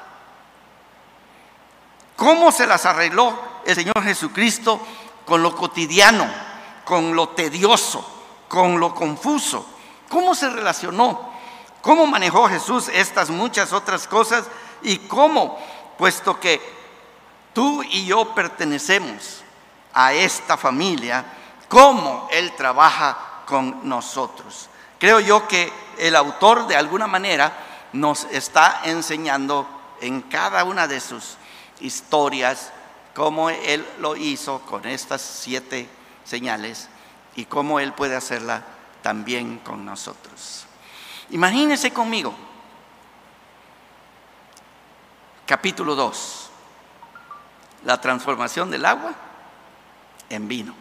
[2.15, 4.79] ¿Cómo se las arregló el Señor Jesucristo
[5.25, 6.27] con lo cotidiano,
[6.83, 8.05] con lo tedioso,
[8.47, 9.67] con lo confuso?
[10.09, 11.31] ¿Cómo se relacionó?
[11.81, 14.45] ¿Cómo manejó Jesús estas muchas otras cosas?
[14.81, 15.59] ¿Y cómo,
[15.97, 16.77] puesto que
[17.57, 19.41] tú y yo pertenecemos
[19.91, 21.25] a esta familia,
[21.67, 23.17] cómo Él trabaja
[23.47, 24.69] con nosotros.
[24.99, 27.51] Creo yo que el autor de alguna manera
[27.93, 29.67] nos está enseñando
[30.01, 31.37] en cada una de sus
[31.79, 32.71] historias
[33.15, 35.89] cómo Él lo hizo con estas siete
[36.25, 36.89] señales
[37.35, 38.61] y cómo Él puede hacerla
[39.01, 40.67] también con nosotros.
[41.31, 42.35] Imagínense conmigo,
[45.47, 46.46] capítulo 2,
[47.87, 49.13] la transformación del agua
[50.29, 50.75] en vino.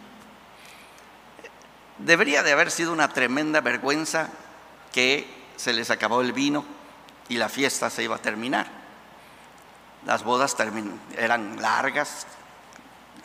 [1.99, 4.27] Debería de haber sido una tremenda vergüenza
[4.91, 6.65] que se les acabó el vino
[7.29, 8.67] y la fiesta se iba a terminar.
[10.05, 10.57] Las bodas
[11.15, 12.27] eran largas,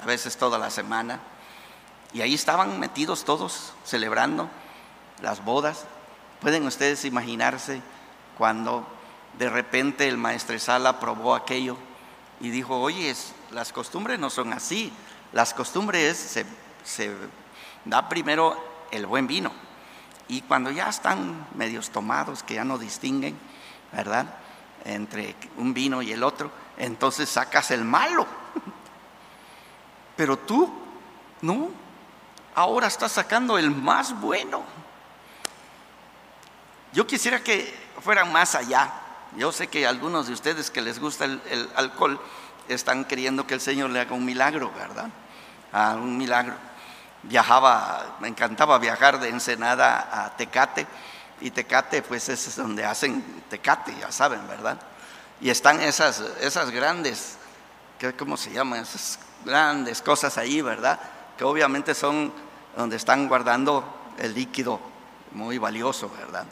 [0.01, 1.19] a veces toda la semana,
[2.13, 4.49] y ahí estaban metidos todos celebrando
[5.23, 5.87] las bodas.
[6.41, 7.83] ¿Pueden ustedes imaginarse
[8.39, 8.87] cuando
[9.41, 11.77] de repente el maestresala probó aquello
[12.43, 13.15] y dijo, oye,
[13.53, 14.93] las costumbres no son así,
[15.33, 16.45] las costumbres
[16.85, 17.15] se,
[17.85, 19.53] da primero el buen vino
[20.27, 23.39] y cuando ya están medios tomados, que ya no distinguen,
[23.93, 24.27] ¿verdad?
[24.85, 28.27] Entre un vino y el otro, entonces sacas el malo.
[30.17, 30.73] Pero tú,
[31.43, 31.69] no,
[32.55, 34.63] ahora estás sacando el más bueno.
[36.93, 39.02] Yo quisiera que fueran más allá.
[39.37, 42.21] Yo sé que algunos de ustedes que les gusta el, alcohol
[42.69, 45.09] están queriendo que el Señor le haga un milagro, ¿verdad?
[45.73, 46.55] Ah, un milagro.
[47.23, 50.87] Viajaba, me encantaba viajar de Ensenada a Tecate,
[51.41, 54.79] y Tecate pues es donde hacen Tecate, ya saben, ¿verdad?
[55.41, 57.37] Y están esas, esas grandes,
[58.19, 58.81] ¿cómo se llaman?
[58.81, 61.01] Esas grandes cosas ahí, ¿verdad?
[61.37, 62.33] Que obviamente son
[62.77, 64.79] donde están guardando el líquido
[65.33, 66.47] muy valioso, ¿verdad?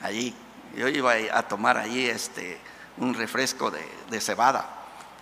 [0.00, 0.34] Allí.
[0.76, 2.58] Yo iba a tomar allí este,
[2.98, 4.66] un refresco de, cebada.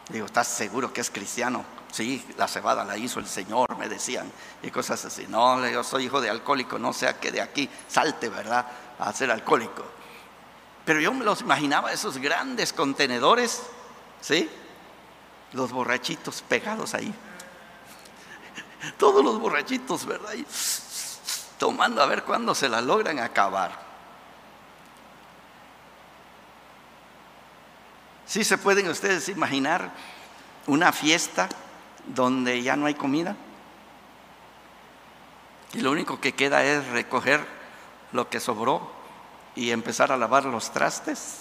[0.09, 1.65] Digo, ¿estás seguro que es cristiano?
[1.93, 4.31] Sí, la cebada la hizo el Señor, me decían,
[4.63, 5.27] y cosas así.
[5.29, 8.67] No, yo soy hijo de alcohólico, no sea que de aquí salte, ¿verdad?
[8.99, 9.85] A ser alcohólico.
[10.85, 13.63] Pero yo me los imaginaba, esos grandes contenedores,
[14.21, 14.49] ¿sí?
[15.53, 17.13] Los borrachitos pegados ahí.
[18.99, 20.35] Todos los borrachitos, ¿verdad?
[21.61, 23.90] tomando a ver cuándo se la logran acabar.
[28.31, 29.91] ¿Sí se pueden ustedes imaginar
[30.69, 31.49] una fiesta
[32.07, 33.35] donde ya no hay comida?
[35.73, 37.45] Y lo único que queda es recoger
[38.13, 38.89] lo que sobró
[39.57, 41.39] y empezar a lavar los trastes.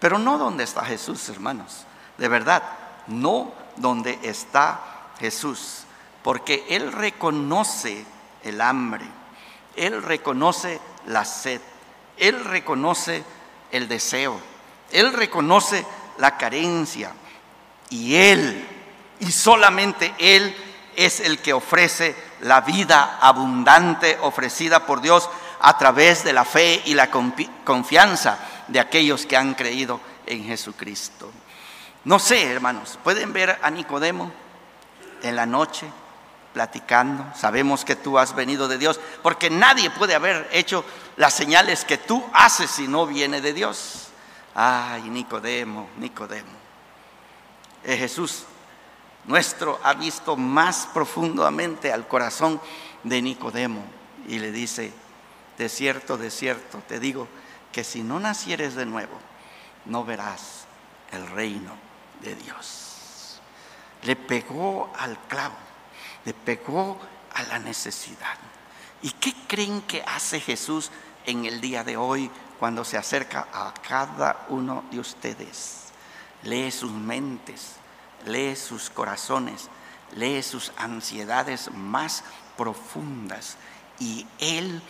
[0.00, 1.84] Pero no donde está Jesús, hermanos.
[2.16, 2.62] De verdad,
[3.06, 4.80] no donde está
[5.20, 5.82] Jesús.
[6.22, 8.06] Porque Él reconoce
[8.42, 9.04] el hambre.
[9.76, 11.60] Él reconoce la sed.
[12.16, 13.22] Él reconoce
[13.70, 14.40] el deseo.
[14.90, 15.84] Él reconoce
[16.18, 17.12] la carencia
[17.90, 18.66] y Él,
[19.20, 20.54] y solamente Él
[20.96, 25.28] es el que ofrece la vida abundante ofrecida por Dios
[25.60, 31.30] a través de la fe y la confianza de aquellos que han creído en Jesucristo.
[32.04, 34.30] No sé, hermanos, pueden ver a Nicodemo
[35.22, 35.86] en la noche
[36.52, 37.24] platicando.
[37.36, 40.84] Sabemos que tú has venido de Dios, porque nadie puede haber hecho
[41.16, 44.07] las señales que tú haces si no viene de Dios.
[44.54, 46.58] Ay, Nicodemo, Nicodemo.
[47.84, 48.44] Jesús
[49.24, 52.60] nuestro ha visto más profundamente al corazón
[53.04, 53.84] de Nicodemo
[54.26, 54.92] y le dice,
[55.58, 57.28] de cierto, de cierto, te digo
[57.72, 59.18] que si no nacieres de nuevo,
[59.84, 60.64] no verás
[61.12, 61.72] el reino
[62.22, 63.40] de Dios.
[64.02, 65.56] Le pegó al clavo,
[66.24, 66.98] le pegó
[67.34, 68.38] a la necesidad.
[69.02, 70.90] ¿Y qué creen que hace Jesús
[71.26, 75.84] en el día de hoy cuando se acerca a cada uno de ustedes.
[76.42, 77.76] Lee sus mentes,
[78.26, 79.68] lee sus corazones,
[80.16, 82.24] lee sus ansiedades más
[82.56, 83.56] profundas
[83.98, 84.82] y Él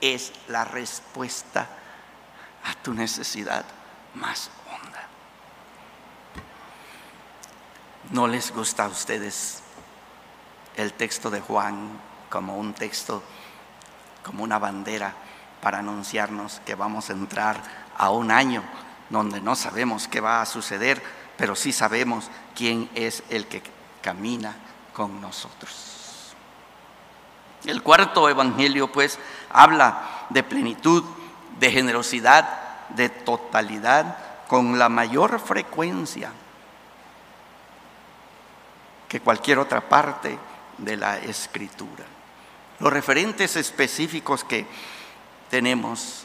[0.00, 1.68] es la respuesta
[2.64, 3.64] a tu necesidad
[4.14, 5.08] más honda.
[8.10, 9.62] ¿No les gusta a ustedes
[10.76, 13.22] el texto de Juan como un texto,
[14.22, 15.14] como una bandera?
[15.64, 17.56] Para anunciarnos que vamos a entrar
[17.96, 18.62] a un año
[19.08, 21.02] donde no sabemos qué va a suceder,
[21.38, 23.62] pero sí sabemos quién es el que
[24.02, 24.54] camina
[24.92, 26.34] con nosotros.
[27.64, 31.02] El cuarto evangelio pues habla de plenitud,
[31.58, 32.46] de generosidad,
[32.90, 36.30] de totalidad, con la mayor frecuencia
[39.08, 40.38] que cualquier otra parte
[40.76, 42.04] de la escritura.
[42.80, 44.66] Los referentes específicos que
[45.54, 46.24] tenemos,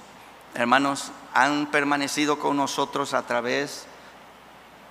[0.56, 3.86] hermanos, han permanecido con nosotros a través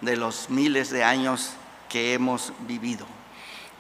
[0.01, 1.55] de los miles de años
[1.89, 3.05] que hemos vivido.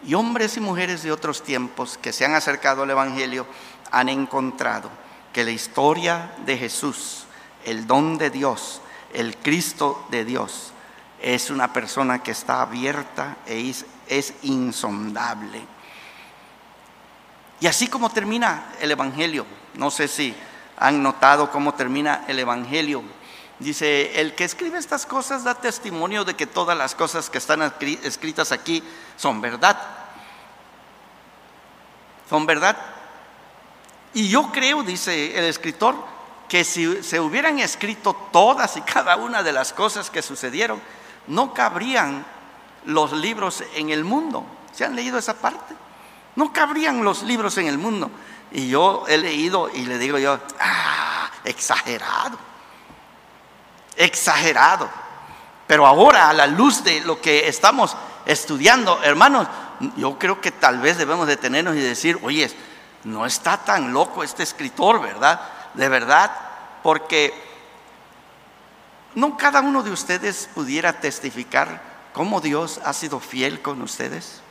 [0.04, 3.46] Y hombres y mujeres de otros tiempos que se han acercado al Evangelio
[3.92, 4.90] han encontrado
[5.32, 7.26] que la historia de Jesús,
[7.64, 8.80] el don de Dios,
[9.14, 10.72] el Cristo de Dios,
[11.22, 13.72] es una persona que está abierta e
[14.08, 15.62] es, insondable.
[17.60, 20.34] Y así como termina el Evangelio, no sé si
[20.78, 23.02] han notado cómo termina el Evangelio.
[23.58, 27.62] Dice, el que escribe estas cosas da testimonio de que todas las cosas que están
[28.02, 28.82] escritas aquí
[29.16, 29.76] son verdad.
[32.30, 32.76] Son verdad.
[34.14, 35.96] Y yo creo, dice el escritor,
[36.48, 40.80] que si se hubieran escrito todas y cada una de las cosas que sucedieron,
[41.26, 42.24] no cabrían
[42.84, 44.46] los libros en el mundo.
[44.72, 45.74] ¿Se han leído esa parte?
[46.38, 48.12] No cabrían los libros en el mundo.
[48.52, 52.38] Y yo he leído y le digo yo, ah, exagerado,
[53.96, 54.88] exagerado.
[55.66, 59.48] Pero ahora a la luz de lo que estamos estudiando, hermanos,
[59.96, 62.48] yo creo que tal vez debemos detenernos y decir, oye,
[63.02, 65.40] no está tan loco este escritor, ¿verdad?
[65.74, 66.30] De verdad,
[66.84, 67.34] porque
[69.16, 71.82] no cada uno de ustedes pudiera testificar
[72.12, 74.42] cómo Dios ha sido fiel con ustedes.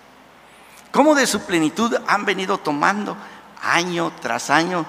[0.91, 3.17] Cómo de su plenitud han venido tomando
[3.61, 4.85] año tras año.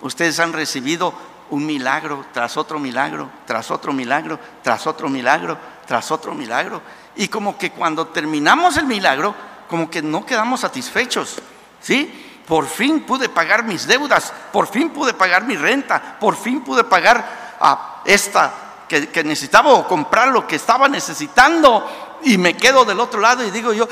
[0.00, 1.14] Ustedes han recibido
[1.50, 6.82] un milagro tras otro milagro, tras otro milagro, tras otro milagro, tras otro milagro.
[7.16, 9.34] Y como que cuando terminamos el milagro,
[9.68, 11.40] como que no quedamos satisfechos.
[11.80, 12.42] ¿Sí?
[12.46, 16.84] Por fin pude pagar mis deudas, por fin pude pagar mi renta, por fin pude
[16.84, 18.52] pagar a esta
[18.88, 21.86] que, que necesitaba o comprar lo que estaba necesitando.
[22.22, 23.86] Y me quedo del otro lado y digo yo,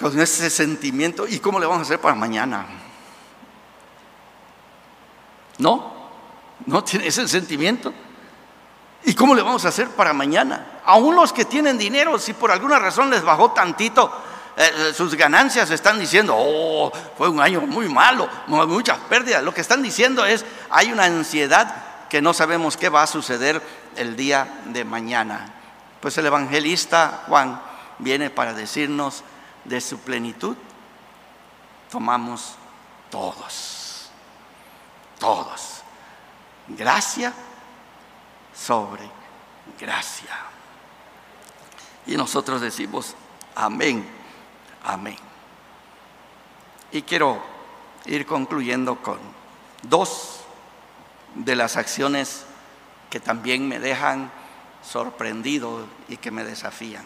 [0.00, 2.66] con ese sentimiento, ¿y cómo le vamos a hacer para mañana?
[5.58, 5.92] ¿No?
[6.66, 7.92] ¿No tiene ese sentimiento?
[9.04, 10.80] ¿Y cómo le vamos a hacer para mañana?
[10.84, 14.12] Aún los que tienen dinero, si por alguna razón les bajó tantito
[14.56, 19.42] eh, sus ganancias, están diciendo, oh, fue un año muy malo, muchas pérdidas.
[19.42, 23.62] Lo que están diciendo es, hay una ansiedad que no sabemos qué va a suceder
[23.96, 25.54] el día de mañana.
[26.00, 27.60] Pues el evangelista Juan
[27.98, 29.22] viene para decirnos,
[29.68, 30.56] de su plenitud,
[31.90, 32.54] tomamos
[33.10, 34.10] todos,
[35.18, 35.82] todos.
[36.68, 37.32] Gracia
[38.54, 39.08] sobre
[39.78, 40.36] gracia.
[42.06, 43.14] Y nosotros decimos,
[43.54, 44.08] amén,
[44.84, 45.16] amén.
[46.90, 47.42] Y quiero
[48.06, 49.18] ir concluyendo con
[49.82, 50.40] dos
[51.34, 52.46] de las acciones
[53.10, 54.30] que también me dejan
[54.82, 57.04] sorprendido y que me desafían.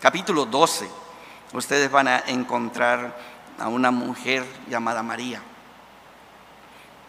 [0.00, 1.09] Capítulo 12
[1.52, 3.16] ustedes van a encontrar
[3.58, 5.40] a una mujer llamada María.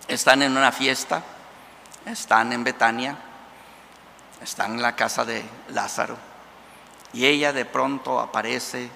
[0.08, 1.24] Están en una fiesta,
[2.06, 3.18] están en Betania,
[4.42, 6.18] están en la casa de Lázaro
[7.14, 8.90] y ella de pronto aparece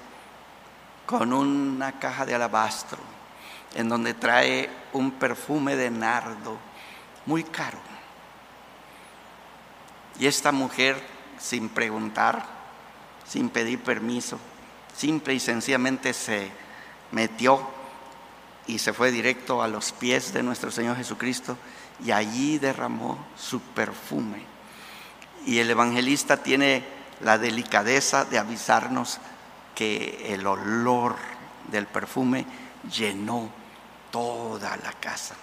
[1.05, 2.99] con una caja de alabastro
[3.75, 6.57] en donde trae un perfume de nardo
[7.25, 7.77] muy caro.
[10.17, 11.01] Y esta mujer,
[11.37, 12.45] sin preguntar,
[13.27, 14.39] sin pedir permiso,
[14.95, 16.51] simple y sencillamente se
[17.11, 17.61] metió
[18.67, 21.57] y se fue directo a los pies de nuestro Señor Jesucristo
[22.03, 24.43] y allí derramó su perfume.
[25.45, 26.83] Y el evangelista tiene
[27.21, 29.19] la delicadeza de avisarnos
[29.75, 31.15] que el olor
[31.71, 32.45] del perfume
[32.91, 33.49] llenó
[34.11, 35.35] toda la casa.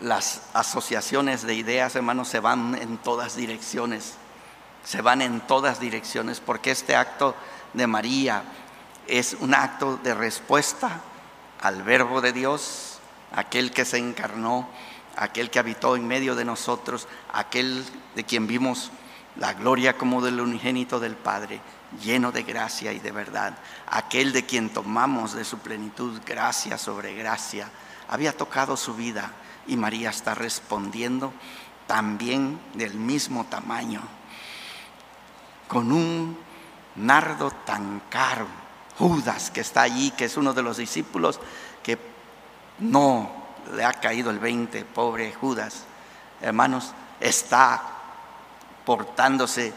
[0.00, 4.14] Las asociaciones de ideas, hermanos, se van en todas direcciones
[4.84, 7.34] se van en todas direcciones, porque este acto
[7.74, 8.42] de María
[9.06, 11.00] es un acto de respuesta
[11.60, 12.98] al verbo de Dios,
[13.32, 14.68] aquel que se encarnó,
[15.16, 18.90] aquel que habitó en medio de nosotros, aquel de quien vimos
[19.36, 21.60] la gloria como del unigénito del Padre,
[22.02, 23.56] lleno de gracia y de verdad,
[23.88, 27.68] aquel de quien tomamos de su plenitud gracia sobre gracia,
[28.08, 29.32] había tocado su vida
[29.66, 31.32] y María está respondiendo
[31.86, 34.00] también del mismo tamaño
[35.70, 36.36] con un
[36.96, 38.46] nardo tan caro.
[38.98, 41.40] Judas, que está allí, que es uno de los discípulos,
[41.82, 41.96] que
[42.80, 43.30] no
[43.74, 45.84] le ha caído el 20, pobre Judas.
[46.42, 47.82] Hermanos, está
[48.84, 49.72] portándose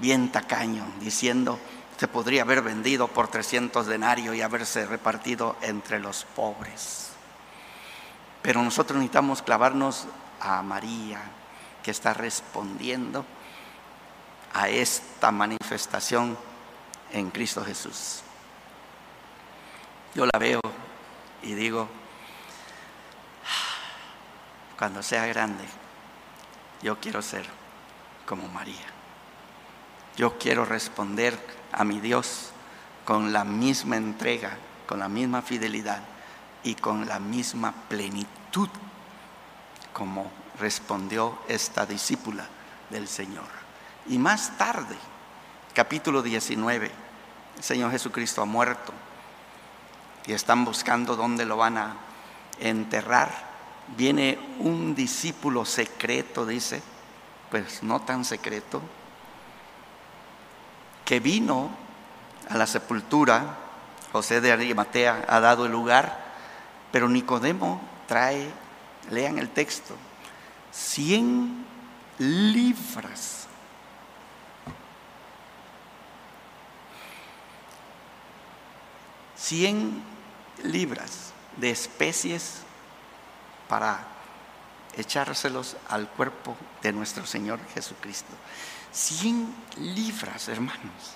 [0.00, 1.58] bien tacaño, diciendo,
[1.98, 7.10] se podría haber vendido por 300 denarios y haberse repartido entre los pobres.
[8.40, 10.06] Pero nosotros necesitamos clavarnos
[10.40, 11.20] a María,
[11.82, 13.24] que está respondiendo
[14.56, 16.34] a esta manifestación
[17.12, 18.22] en Cristo Jesús.
[20.14, 20.60] Yo la veo
[21.42, 21.86] y digo,
[24.78, 25.62] cuando sea grande,
[26.82, 27.44] yo quiero ser
[28.24, 28.86] como María.
[30.16, 31.38] Yo quiero responder
[31.70, 32.52] a mi Dios
[33.04, 36.00] con la misma entrega, con la misma fidelidad
[36.64, 38.70] y con la misma plenitud
[39.92, 42.46] como respondió esta discípula
[42.88, 43.55] del Señor.
[44.08, 44.94] Y más tarde,
[45.74, 46.90] capítulo 19,
[47.56, 48.92] el Señor Jesucristo ha muerto
[50.26, 51.96] y están buscando dónde lo van a
[52.60, 53.30] enterrar.
[53.96, 56.82] Viene un discípulo secreto, dice,
[57.50, 58.80] pues no tan secreto,
[61.04, 61.70] que vino
[62.48, 63.56] a la sepultura,
[64.12, 66.26] José de Arimatea ha dado el lugar,
[66.92, 68.52] pero Nicodemo trae,
[69.10, 69.96] lean el texto,
[70.70, 71.66] 100
[72.18, 73.45] libras
[79.46, 80.02] 100
[80.64, 82.62] libras de especies
[83.68, 84.04] para
[84.96, 88.34] echárselos al cuerpo de nuestro Señor Jesucristo.
[88.90, 91.14] 100 libras, hermanos.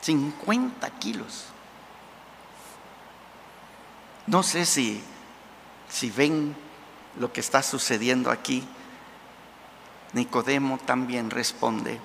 [0.00, 1.46] 50 kilos.
[4.28, 5.02] No sé si,
[5.88, 6.54] si ven
[7.18, 8.62] lo que está sucediendo aquí.
[10.12, 11.98] Nicodemo también responde,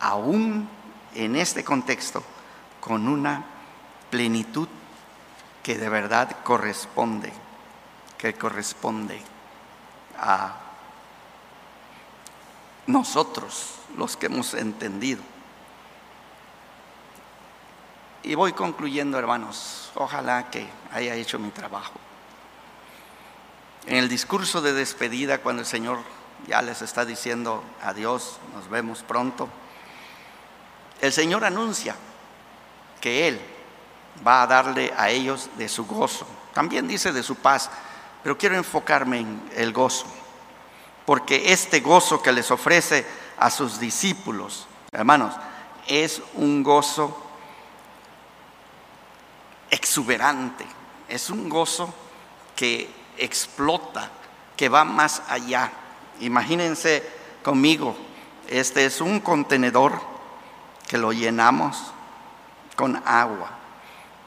[0.00, 0.68] aún
[1.14, 2.24] en este contexto,
[2.80, 3.49] con una
[4.10, 4.68] plenitud
[5.62, 7.32] que de verdad corresponde,
[8.18, 9.20] que corresponde
[10.18, 10.56] a
[12.86, 15.22] nosotros, los que hemos entendido.
[18.22, 19.92] Y voy concluyendo, hermanos.
[19.94, 21.94] Ojalá que haya hecho mi trabajo.
[23.86, 26.00] En el discurso de despedida, cuando el Señor
[26.46, 29.48] ya les está diciendo adiós, nos vemos pronto,
[31.00, 31.96] el Señor anuncia
[33.00, 33.40] que Él
[34.26, 36.26] va a darle a ellos de su gozo.
[36.52, 37.70] También dice de su paz,
[38.22, 40.06] pero quiero enfocarme en el gozo,
[41.06, 43.06] porque este gozo que les ofrece
[43.38, 45.34] a sus discípulos, hermanos,
[45.86, 47.16] es un gozo
[49.70, 50.66] exuberante,
[51.08, 51.92] es un gozo
[52.54, 54.10] que explota,
[54.56, 55.72] que va más allá.
[56.20, 57.02] Imagínense
[57.42, 57.96] conmigo,
[58.48, 60.00] este es un contenedor
[60.86, 61.92] que lo llenamos
[62.76, 63.59] con agua,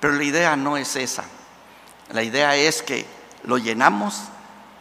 [0.04, 1.24] pero la idea no es esa.
[2.10, 3.06] La idea es que
[3.43, 4.24] lo llenamos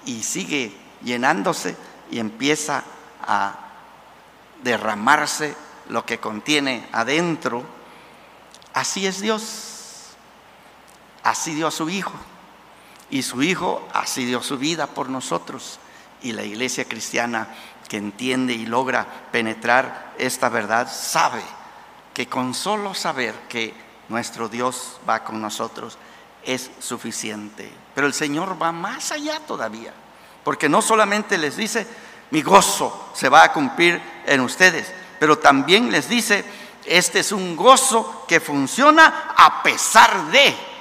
[0.05, 1.77] y sigue llenándose
[2.11, 2.83] y empieza
[3.25, 3.55] a
[4.65, 5.55] derramarse
[5.91, 7.63] lo que contiene adentro.
[8.75, 10.17] Así es Dios
[11.23, 12.15] así dio a su Hijo.
[13.09, 15.79] Y su Hijo así dio su vida por nosotros.
[16.21, 17.47] Y la iglesia cristiana
[17.89, 21.45] que entiende y logra penetrar esta verdad sabe
[22.13, 25.99] que con solo saber que nuestro Dios va con nosotros
[26.45, 27.73] es suficiente.
[27.95, 29.93] Pero el Señor va más allá todavía.
[30.45, 31.87] Porque no solamente les dice,
[32.31, 36.45] mi gozo se va a cumplir en ustedes, pero también les dice,
[36.85, 40.73] este es un gozo que funciona a pesar de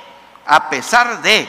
[0.45, 1.47] a pesar de,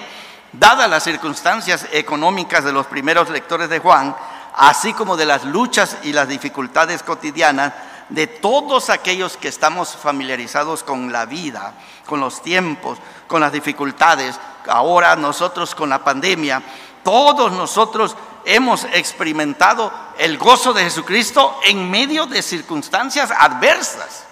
[0.52, 4.14] dadas las circunstancias económicas de los primeros lectores de Juan,
[4.54, 7.72] así como de las luchas y las dificultades cotidianas
[8.08, 11.74] de todos aquellos que estamos familiarizados con la vida,
[12.06, 16.62] con los tiempos, con las dificultades, ahora nosotros con la pandemia,
[17.02, 24.24] todos nosotros hemos experimentado el gozo de Jesucristo en medio de circunstancias adversas,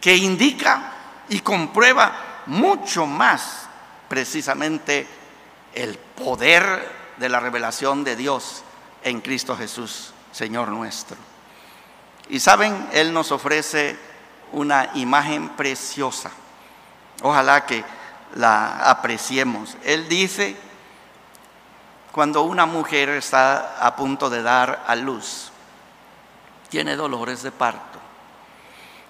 [0.00, 0.92] que indica
[1.28, 3.68] y comprueba mucho más
[4.08, 5.06] precisamente
[5.74, 8.62] el poder de la revelación de Dios
[9.02, 11.27] en Cristo Jesús, Señor nuestro.
[12.28, 13.98] Y saben, Él nos ofrece
[14.52, 16.30] una imagen preciosa.
[17.22, 17.84] Ojalá que
[18.34, 19.76] la apreciemos.
[19.84, 20.56] Él dice,
[22.12, 25.50] cuando una mujer está a punto de dar a luz,
[26.68, 27.98] tiene dolores de parto.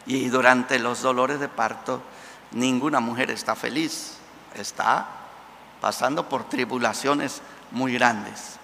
[0.07, 2.01] Y durante los dolores de parto,
[2.53, 4.17] ninguna mujer está feliz,
[4.55, 5.07] está
[5.81, 8.57] pasando por tribulaciones muy grandes.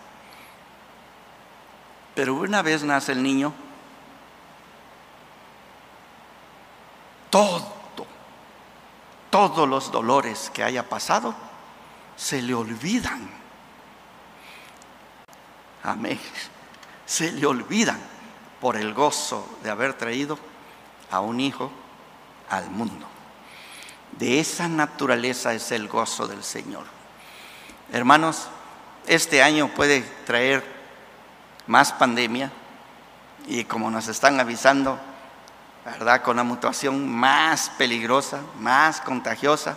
[2.14, 3.52] Pero una vez nace el niño,
[7.34, 7.66] todo,
[9.28, 11.34] todos los dolores que haya pasado,
[12.14, 13.28] se le olvidan.
[15.82, 16.20] Amén.
[17.04, 17.98] Se le olvidan
[18.60, 20.38] por el gozo de haber traído
[21.10, 21.72] a un hijo
[22.50, 23.04] al mundo.
[24.12, 26.84] De esa naturaleza es el gozo del Señor.
[27.90, 28.46] Hermanos,
[29.08, 30.64] este año puede traer
[31.66, 32.52] más pandemia
[33.48, 35.00] y como nos están avisando,
[35.84, 36.22] ¿verdad?
[36.22, 39.76] Con la mutación más peligrosa, más contagiosa.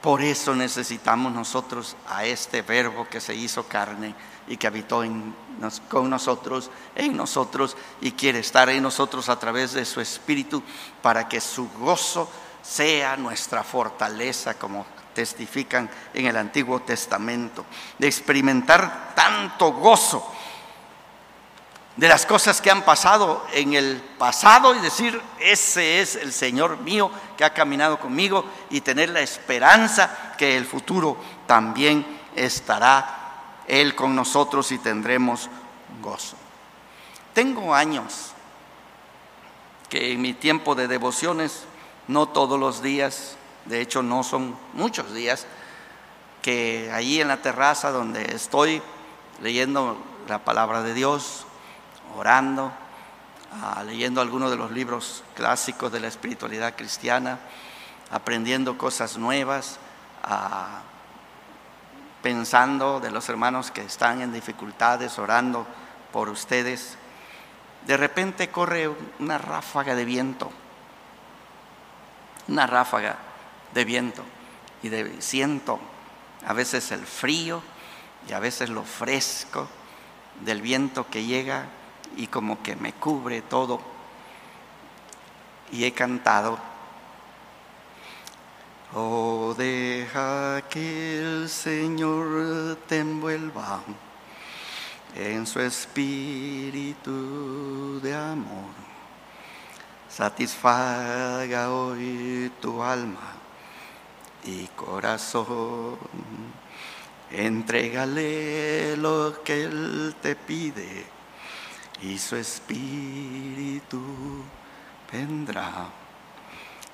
[0.00, 4.14] Por eso necesitamos nosotros a este verbo que se hizo carne
[4.48, 5.04] y que habitó
[5.88, 10.62] con nosotros, en nosotros y quiere estar en nosotros a través de su espíritu
[11.02, 12.30] para que su gozo
[12.62, 17.66] sea nuestra fortaleza, como testifican en el Antiguo Testamento,
[17.98, 20.32] de experimentar tanto gozo
[21.96, 26.78] de las cosas que han pasado en el pasado y decir, ese es el Señor
[26.78, 31.16] mío que ha caminado conmigo y tener la esperanza que el futuro
[31.46, 35.50] también estará Él con nosotros y tendremos
[36.00, 36.36] gozo.
[37.34, 38.32] Tengo años
[39.88, 41.64] que en mi tiempo de devociones
[42.08, 43.36] no todos los días,
[43.66, 45.46] de hecho no son muchos días,
[46.42, 48.80] que allí en la terraza donde estoy
[49.42, 51.44] leyendo la palabra de Dios,
[52.16, 52.72] orando,
[53.62, 57.38] ah, leyendo algunos de los libros clásicos de la espiritualidad cristiana,
[58.10, 59.78] aprendiendo cosas nuevas,
[60.22, 60.80] ah,
[62.22, 65.66] pensando de los hermanos que están en dificultades, orando
[66.12, 66.96] por ustedes.
[67.86, 70.50] De repente corre una ráfaga de viento,
[72.48, 73.16] una ráfaga
[73.72, 74.22] de viento
[74.82, 75.78] y de, siento
[76.46, 77.62] a veces el frío
[78.28, 79.68] y a veces lo fresco
[80.40, 81.66] del viento que llega
[82.16, 83.80] y como que me cubre todo.
[85.72, 86.58] Y he cantado,
[88.94, 93.80] oh deja que el Señor te envuelva
[95.14, 97.10] en su espíritu
[98.02, 98.70] de amor.
[100.08, 103.34] Satisfaga hoy tu alma
[104.44, 105.98] y corazón.
[107.30, 111.19] Entrégale lo que Él te pide
[112.02, 114.00] y su espíritu
[115.12, 115.88] vendrá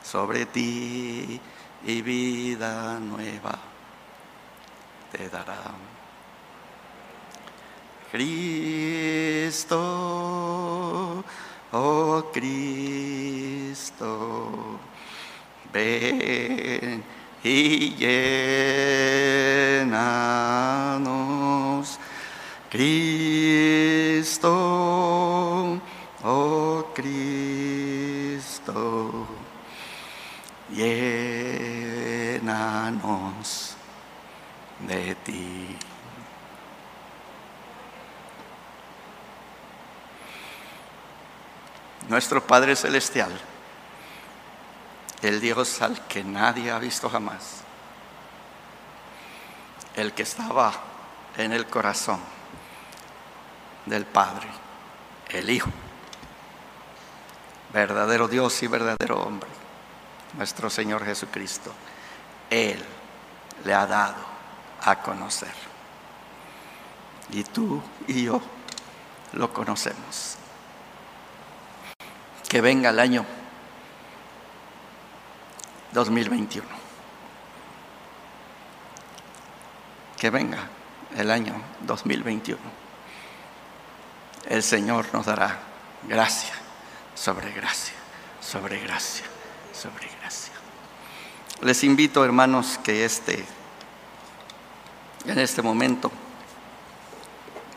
[0.03, 1.41] sobre ti
[1.85, 3.59] y vida nueva
[5.13, 5.75] te dará.
[8.11, 9.77] Cristo,
[11.73, 13.19] oh Cristo,
[15.73, 17.03] ven
[17.43, 19.87] y llenanos.
[22.77, 24.53] Cristo,
[26.25, 28.37] oh Cristo,
[30.71, 32.45] llenanos
[34.81, 35.79] de ti.
[42.11, 43.33] Nuestro Padre Celestial
[45.23, 47.63] el Dios al que nadie ha visto jamás,
[49.95, 50.75] el que estaba
[51.39, 52.36] en el corazón
[53.87, 54.49] del Padre,
[55.29, 55.71] el Hijo,
[57.73, 59.49] verdadero Dios y verdadero hombre,
[60.37, 61.73] nuestro Señor Jesucristo.
[62.51, 62.83] Él
[63.65, 64.17] le ha dado
[64.83, 65.53] a conocer.
[67.31, 68.41] Y tú y yo
[69.33, 70.37] lo conocemos.
[72.49, 73.25] Que venga el año
[75.93, 76.67] 2021.
[80.17, 80.69] Que venga
[81.17, 82.86] el año 2021.
[84.49, 85.59] El Señor nos dará
[86.09, 86.55] gracia
[87.15, 87.95] sobre gracia,
[88.41, 89.25] sobre gracia,
[89.73, 90.53] sobre gracia.
[91.63, 93.45] Les invito, hermanos, que este,
[95.25, 96.13] en este momento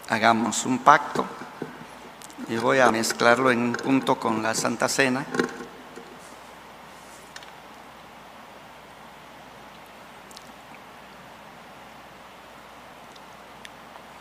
[0.09, 1.26] hagamos un pacto
[2.47, 5.26] y voy a mezclarlo en un punto con la Santa Cena.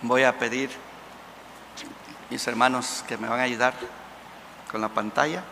[0.01, 0.71] Voy a pedir,
[2.31, 3.75] mis hermanos, que me van a ayudar
[4.71, 5.43] con la pantalla.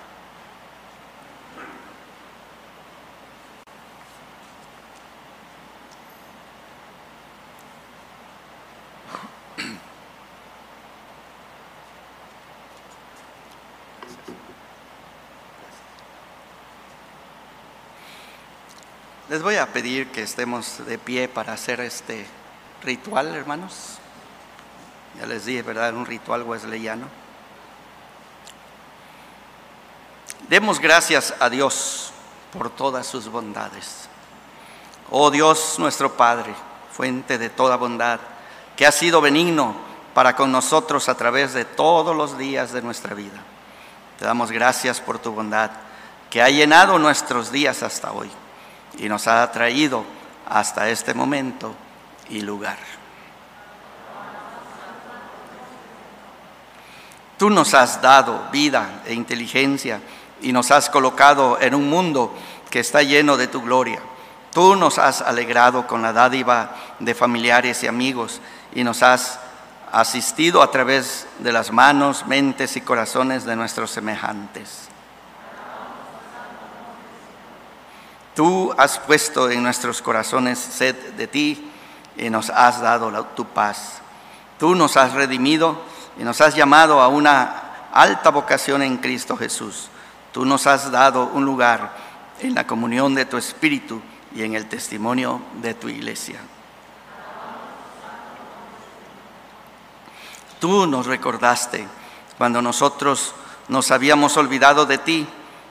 [19.29, 22.27] Les voy a pedir que estemos de pie para hacer este
[22.83, 23.99] ritual, hermanos.
[25.19, 25.95] Ya les dije, ¿verdad?
[25.95, 27.07] Un ritual wesleyano.
[30.49, 32.13] Demos gracias a Dios
[32.53, 34.09] por todas sus bondades.
[35.11, 36.55] Oh Dios nuestro Padre,
[36.93, 38.21] fuente de toda bondad,
[38.77, 39.75] que ha sido benigno
[40.15, 43.39] para con nosotros a través de todos los días de nuestra vida.
[44.19, 45.71] Te damos gracias por tu bondad,
[46.31, 48.31] que ha llenado nuestros días hasta hoy
[48.99, 50.05] y nos ha traído
[50.49, 51.75] hasta este momento
[52.29, 52.79] y lugar.
[57.39, 60.01] Tú nos has dado vida e inteligencia
[60.41, 62.35] y nos has colocado en un mundo
[62.71, 64.01] que está lleno de tu gloria.
[64.53, 68.41] Tú nos has alegrado con la dádiva de familiares y amigos
[68.75, 69.39] y nos has
[69.93, 74.89] asistido a través de las manos, mentes y corazones de nuestros semejantes.
[78.35, 81.71] Tú has puesto en nuestros corazones sed de ti
[82.17, 84.01] y nos has dado tu paz.
[84.59, 85.79] Tú nos has redimido
[86.19, 89.89] y nos has llamado a una alta vocación en Cristo Jesús.
[90.33, 91.97] Tú nos has dado un lugar
[92.41, 94.01] en la comunión de tu Espíritu
[94.35, 96.39] y en el testimonio de tu iglesia.
[100.59, 101.87] Tú nos recordaste
[102.39, 103.35] cuando nosotros
[103.69, 105.27] nos habíamos olvidado de ti,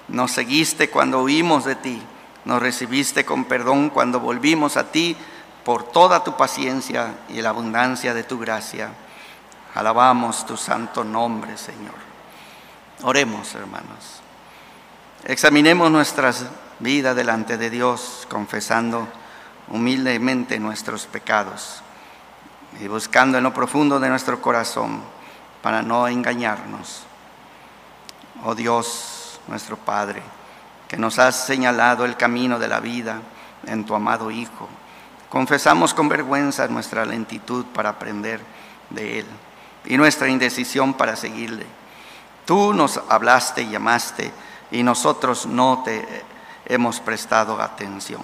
[0.08, 2.02] nos seguiste cuando huimos de ti,
[2.46, 5.16] nos recibiste con perdón cuando volvimos a ti
[5.64, 8.91] por toda tu paciencia y la abundancia de tu gracia.
[9.76, 11.95] Alabamos tu santo nombre, Señor.
[13.03, 14.21] Oremos, hermanos.
[15.26, 16.45] Examinemos nuestras
[16.80, 19.05] vidas delante de Dios, confesando
[19.67, 21.82] humildemente nuestros pecados
[22.80, 25.01] y buscando en lo profundo de nuestro corazón
[25.61, 27.03] para no engañarnos.
[28.45, 30.21] Oh Dios, nuestro Padre,
[30.88, 33.19] que nos has señalado el camino de la vida
[33.67, 34.69] en tu amado Hijo,
[35.30, 38.39] confesamos con vergüenza nuestra lentitud para aprender
[38.89, 39.26] de Él
[39.86, 41.66] y nuestra indecisión para seguirle.
[42.46, 44.32] Tú nos hablaste y llamaste
[44.72, 46.06] y nosotros no te
[46.66, 48.22] hemos prestado atención.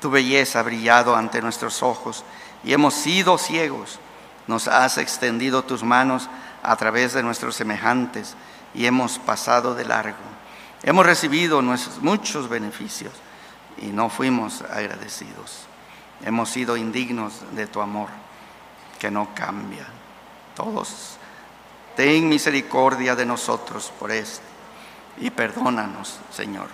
[0.00, 2.24] Tu belleza ha brillado ante nuestros ojos
[2.64, 3.98] y hemos sido ciegos.
[4.46, 6.28] Nos has extendido tus manos
[6.62, 8.36] a través de nuestros semejantes
[8.74, 10.16] y hemos pasado de largo.
[10.82, 11.62] Hemos recibido
[12.00, 13.12] muchos beneficios
[13.78, 15.66] y no fuimos agradecidos.
[16.24, 18.08] Hemos sido indignos de tu amor
[18.98, 19.86] que no cambia.
[20.54, 21.18] Todos
[21.96, 24.42] Ten misericordia de nosotros por esto
[25.18, 26.68] y perdónanos, Señor.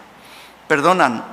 [0.68, 1.24] Perdonan,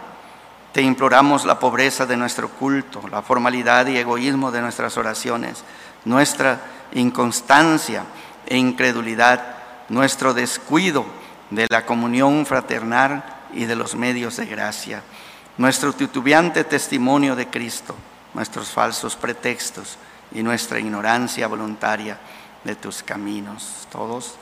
[0.73, 5.63] te imploramos la pobreza de nuestro culto, la formalidad y egoísmo de nuestras oraciones,
[6.03, 6.61] nuestra
[6.93, 8.05] inconstancia
[8.47, 9.55] e incredulidad,
[9.89, 11.05] nuestro descuido
[11.51, 13.23] de la comunión fraternal
[13.53, 15.03] y de los medios de gracia,
[15.57, 17.95] nuestro titubeante testimonio de Cristo,
[18.33, 19.99] nuestros falsos pretextos
[20.35, 22.19] y nuestra ignorancia voluntaria
[22.63, 23.87] de tus caminos.
[23.91, 24.35] Todos,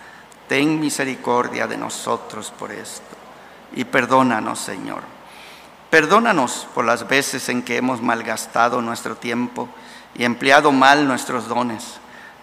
[0.50, 3.16] ten misericordia de nosotros por esto
[3.76, 5.02] y perdónanos, Señor.
[5.90, 9.70] Perdónanos por las veces en que hemos malgastado nuestro tiempo
[10.16, 12.00] y empleado mal nuestros dones.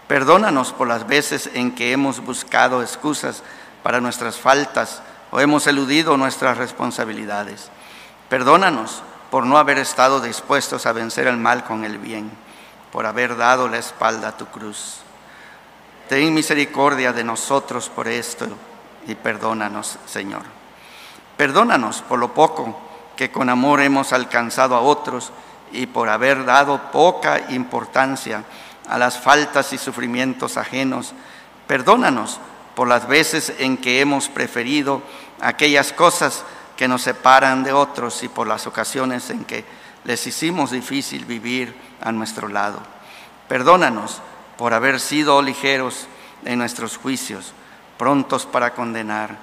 [0.06, 3.42] Perdónanos por las veces en que hemos buscado excusas
[3.82, 7.70] para nuestras faltas o hemos eludido nuestras responsabilidades.
[8.28, 12.30] Perdónanos por no haber estado dispuestos a vencer el mal con el bien,
[12.92, 14.98] por haber dado la espalda a tu cruz.
[16.08, 18.48] Ten misericordia de nosotros por esto
[19.06, 20.42] y perdónanos, Señor.
[21.36, 22.78] Perdónanos por lo poco
[23.16, 25.32] que con amor hemos alcanzado a otros
[25.72, 28.44] y por haber dado poca importancia
[28.88, 31.12] a las faltas y sufrimientos ajenos.
[31.66, 32.40] Perdónanos
[32.74, 35.02] por las veces en que hemos preferido
[35.40, 36.44] aquellas cosas
[36.76, 39.64] que nos separan de otros y por las ocasiones en que
[40.04, 42.80] les hicimos difícil vivir a nuestro lado.
[43.48, 44.20] Perdónanos
[44.56, 46.06] por haber sido ligeros
[46.44, 47.52] en nuestros juicios,
[47.98, 49.36] prontos para condenar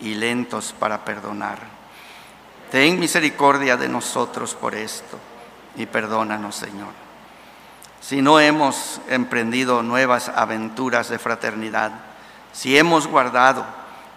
[0.00, 1.58] y lentos para perdonar.
[2.70, 5.18] Ten misericordia de nosotros por esto
[5.76, 6.92] y perdónanos, Señor.
[8.00, 11.92] Si no hemos emprendido nuevas aventuras de fraternidad,
[12.52, 13.64] si hemos guardado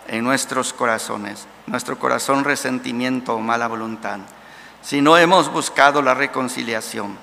[0.08, 4.20] en nuestros corazones, nuestro corazón resentimiento o mala voluntad,
[4.82, 7.18] si no hemos buscado la reconciliación,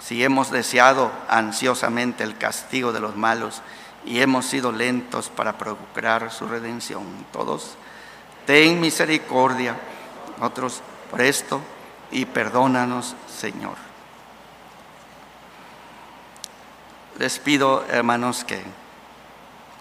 [0.00, 3.62] si hemos deseado ansiosamente el castigo de los malos
[4.04, 7.04] y hemos sido lentos para procurar su redención.
[7.32, 7.76] Todos,
[8.46, 9.76] ten misericordia,
[10.40, 11.60] otros por esto,
[12.10, 13.76] y perdónanos, Señor.
[17.18, 18.62] Les pido, hermanos, que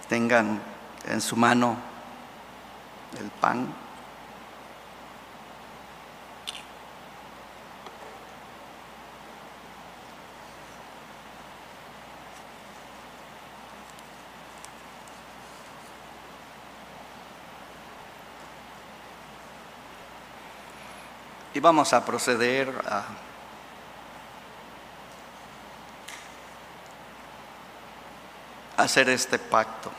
[0.10, 0.60] tengan
[1.08, 1.78] en su mano
[3.20, 3.74] el pan.
[21.60, 23.04] Y vamos a proceder a
[28.82, 29.92] hacer este pacto.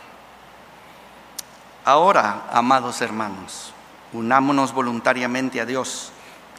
[1.84, 3.74] Ahora, amados hermanos,
[4.14, 6.12] unámonos voluntariamente a Dios,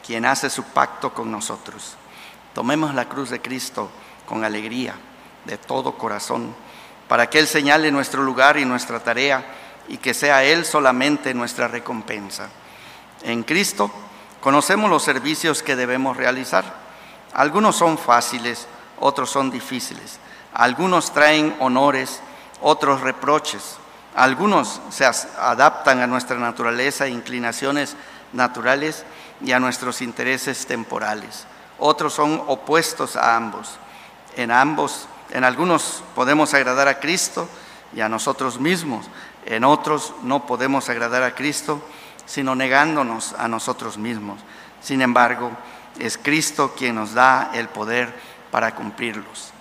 [0.06, 1.96] quien hace su pacto con nosotros.
[2.54, 3.90] Tomemos la cruz de Cristo
[4.24, 4.94] con alegría,
[5.46, 6.54] de todo corazón,
[7.08, 9.44] para que Él señale nuestro lugar y nuestra tarea
[9.88, 12.50] y que sea Él solamente nuestra recompensa.
[13.24, 13.90] En Cristo
[14.42, 16.64] Conocemos los servicios que debemos realizar.
[17.32, 18.66] Algunos son fáciles,
[18.98, 20.18] otros son difíciles.
[20.52, 22.20] Algunos traen honores,
[22.60, 23.76] otros reproches.
[24.16, 27.94] Algunos se adaptan a nuestra naturaleza e inclinaciones
[28.32, 29.04] naturales
[29.40, 31.46] y a nuestros intereses temporales.
[31.78, 33.78] Otros son opuestos a ambos.
[34.36, 37.48] En ambos, en algunos podemos agradar a Cristo
[37.94, 39.06] y a nosotros mismos.
[39.46, 41.80] En otros no podemos agradar a Cristo
[42.26, 44.40] sino negándonos a nosotros mismos.
[44.80, 45.50] Sin embargo,
[45.98, 48.12] es Cristo quien nos da el poder
[48.50, 49.52] para cumplirlos.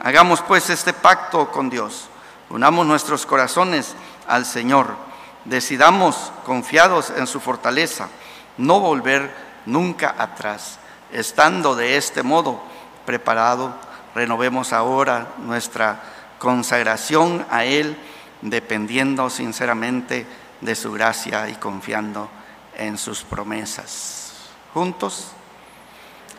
[0.00, 2.08] Hagamos pues este pacto con Dios,
[2.50, 3.94] unamos nuestros corazones
[4.28, 4.96] al Señor,
[5.44, 8.08] decidamos confiados en su fortaleza,
[8.56, 9.34] no volver
[9.66, 10.78] nunca atrás.
[11.10, 12.62] Estando de este modo
[13.06, 13.74] preparado,
[14.14, 16.00] renovemos ahora nuestra
[16.38, 17.96] consagración a Él,
[18.42, 20.26] dependiendo sinceramente
[20.60, 22.28] de su gracia y confiando
[22.76, 24.32] en sus promesas.
[24.74, 25.32] Juntos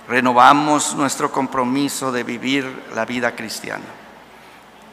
[0.08, 3.86] renovamos nuestro compromiso de vivir la vida cristiana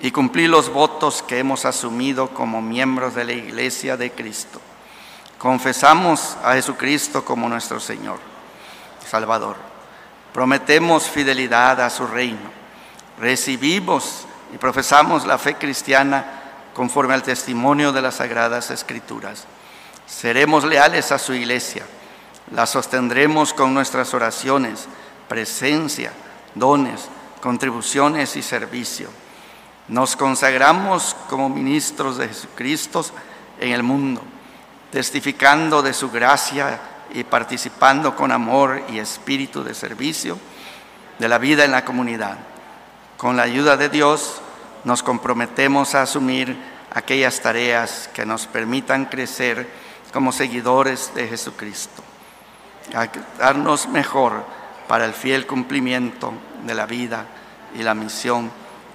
[0.00, 4.60] y cumplir los votos que hemos asumido como miembros de la Iglesia de Cristo.
[5.38, 8.18] Confesamos a Jesucristo como nuestro Señor,
[9.08, 9.56] Salvador.
[10.32, 12.50] Prometemos fidelidad a su reino.
[13.18, 16.35] Recibimos y profesamos la fe cristiana
[16.76, 19.44] conforme al testimonio de las sagradas escrituras.
[20.06, 21.86] Seremos leales a su iglesia.
[22.52, 24.86] La sostendremos con nuestras oraciones,
[25.26, 26.12] presencia,
[26.54, 27.08] dones,
[27.40, 29.08] contribuciones y servicio.
[29.88, 33.06] Nos consagramos como ministros de Jesucristo
[33.58, 34.20] en el mundo,
[34.92, 36.78] testificando de su gracia
[37.14, 40.38] y participando con amor y espíritu de servicio
[41.18, 42.36] de la vida en la comunidad.
[43.16, 44.42] Con la ayuda de Dios
[44.86, 46.56] nos comprometemos a asumir
[46.94, 49.68] aquellas tareas que nos permitan crecer
[50.12, 52.04] como seguidores de Jesucristo,
[52.94, 54.44] a darnos mejor
[54.86, 56.32] para el fiel cumplimiento
[56.64, 57.26] de la vida
[57.74, 58.52] y la misión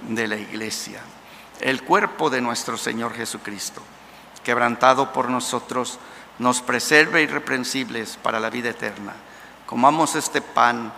[0.08, 1.02] de la iglesia.
[1.60, 3.82] El cuerpo de nuestro Señor Jesucristo,
[4.42, 5.98] quebrantado por nosotros,
[6.38, 9.12] nos preserve irreprensibles para la vida eterna.
[9.66, 10.90] Comamos este pan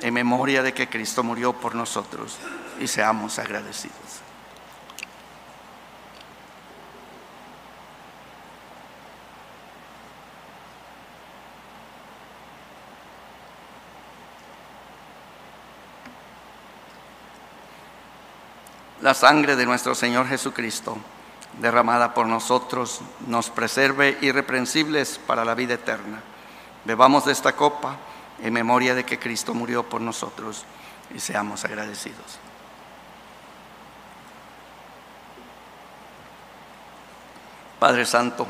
[0.00, 2.38] en memoria de que Cristo murió por nosotros
[2.80, 4.11] y seamos agradecidos.
[19.02, 20.96] La sangre de nuestro Señor Jesucristo,
[21.58, 26.22] derramada por nosotros, nos preserve irreprensibles para la vida eterna.
[26.84, 27.96] Bebamos de esta copa
[28.40, 30.64] en memoria de que Cristo murió por nosotros
[31.12, 32.38] y seamos agradecidos.
[37.80, 38.46] Padre Santo,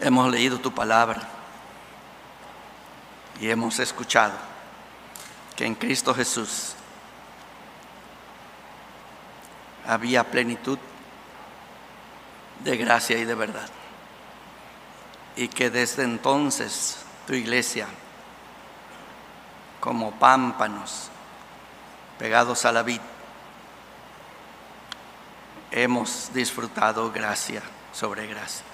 [0.00, 1.26] hemos leído tu palabra
[3.40, 4.51] y hemos escuchado
[5.54, 6.74] que en Cristo Jesús
[9.86, 10.78] había plenitud
[12.60, 13.68] de gracia y de verdad.
[15.36, 17.86] Y que desde entonces tu iglesia,
[19.80, 21.08] como pámpanos
[22.18, 23.00] pegados a la vid,
[25.70, 28.64] hemos disfrutado gracia sobre gracia.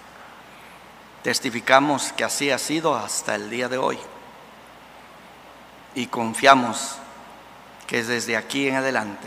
[1.22, 3.98] Testificamos que así ha sido hasta el día de hoy
[5.98, 6.94] y confiamos
[7.88, 9.26] que desde aquí en adelante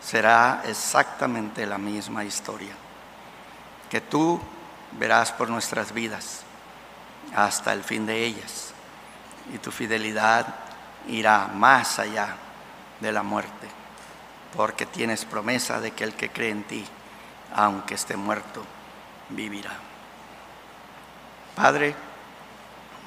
[0.00, 2.72] será exactamente la misma historia,
[3.90, 4.40] que tú
[4.92, 6.40] verás por nuestras vidas
[7.36, 8.72] hasta el fin de ellas
[9.52, 10.46] y tu fidelidad
[11.06, 12.34] irá más allá
[12.98, 13.68] de la muerte,
[14.56, 16.86] porque tienes promesa de que el que cree en ti,
[17.54, 18.64] aunque esté muerto,
[19.28, 19.72] vivirá.
[21.54, 21.94] Padre,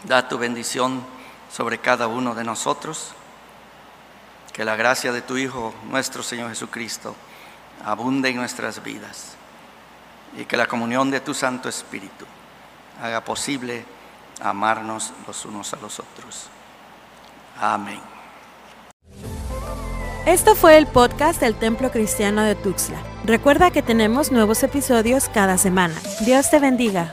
[0.04, 1.13] da tu bendición
[1.54, 3.14] sobre cada uno de nosotros.
[4.52, 7.16] Que la gracia de tu Hijo, nuestro Señor Jesucristo,
[7.84, 9.36] abunde en nuestras vidas
[10.38, 12.26] y que la comunión de tu Santo Espíritu
[13.02, 13.86] haga posible
[14.42, 16.48] amarnos los unos a los otros.
[17.60, 18.00] Amén.
[20.26, 23.02] Esto fue el podcast del Templo Cristiano de Tuxtla.
[23.26, 25.96] Recuerda que tenemos nuevos episodios cada semana.
[26.22, 27.12] Dios te bendiga.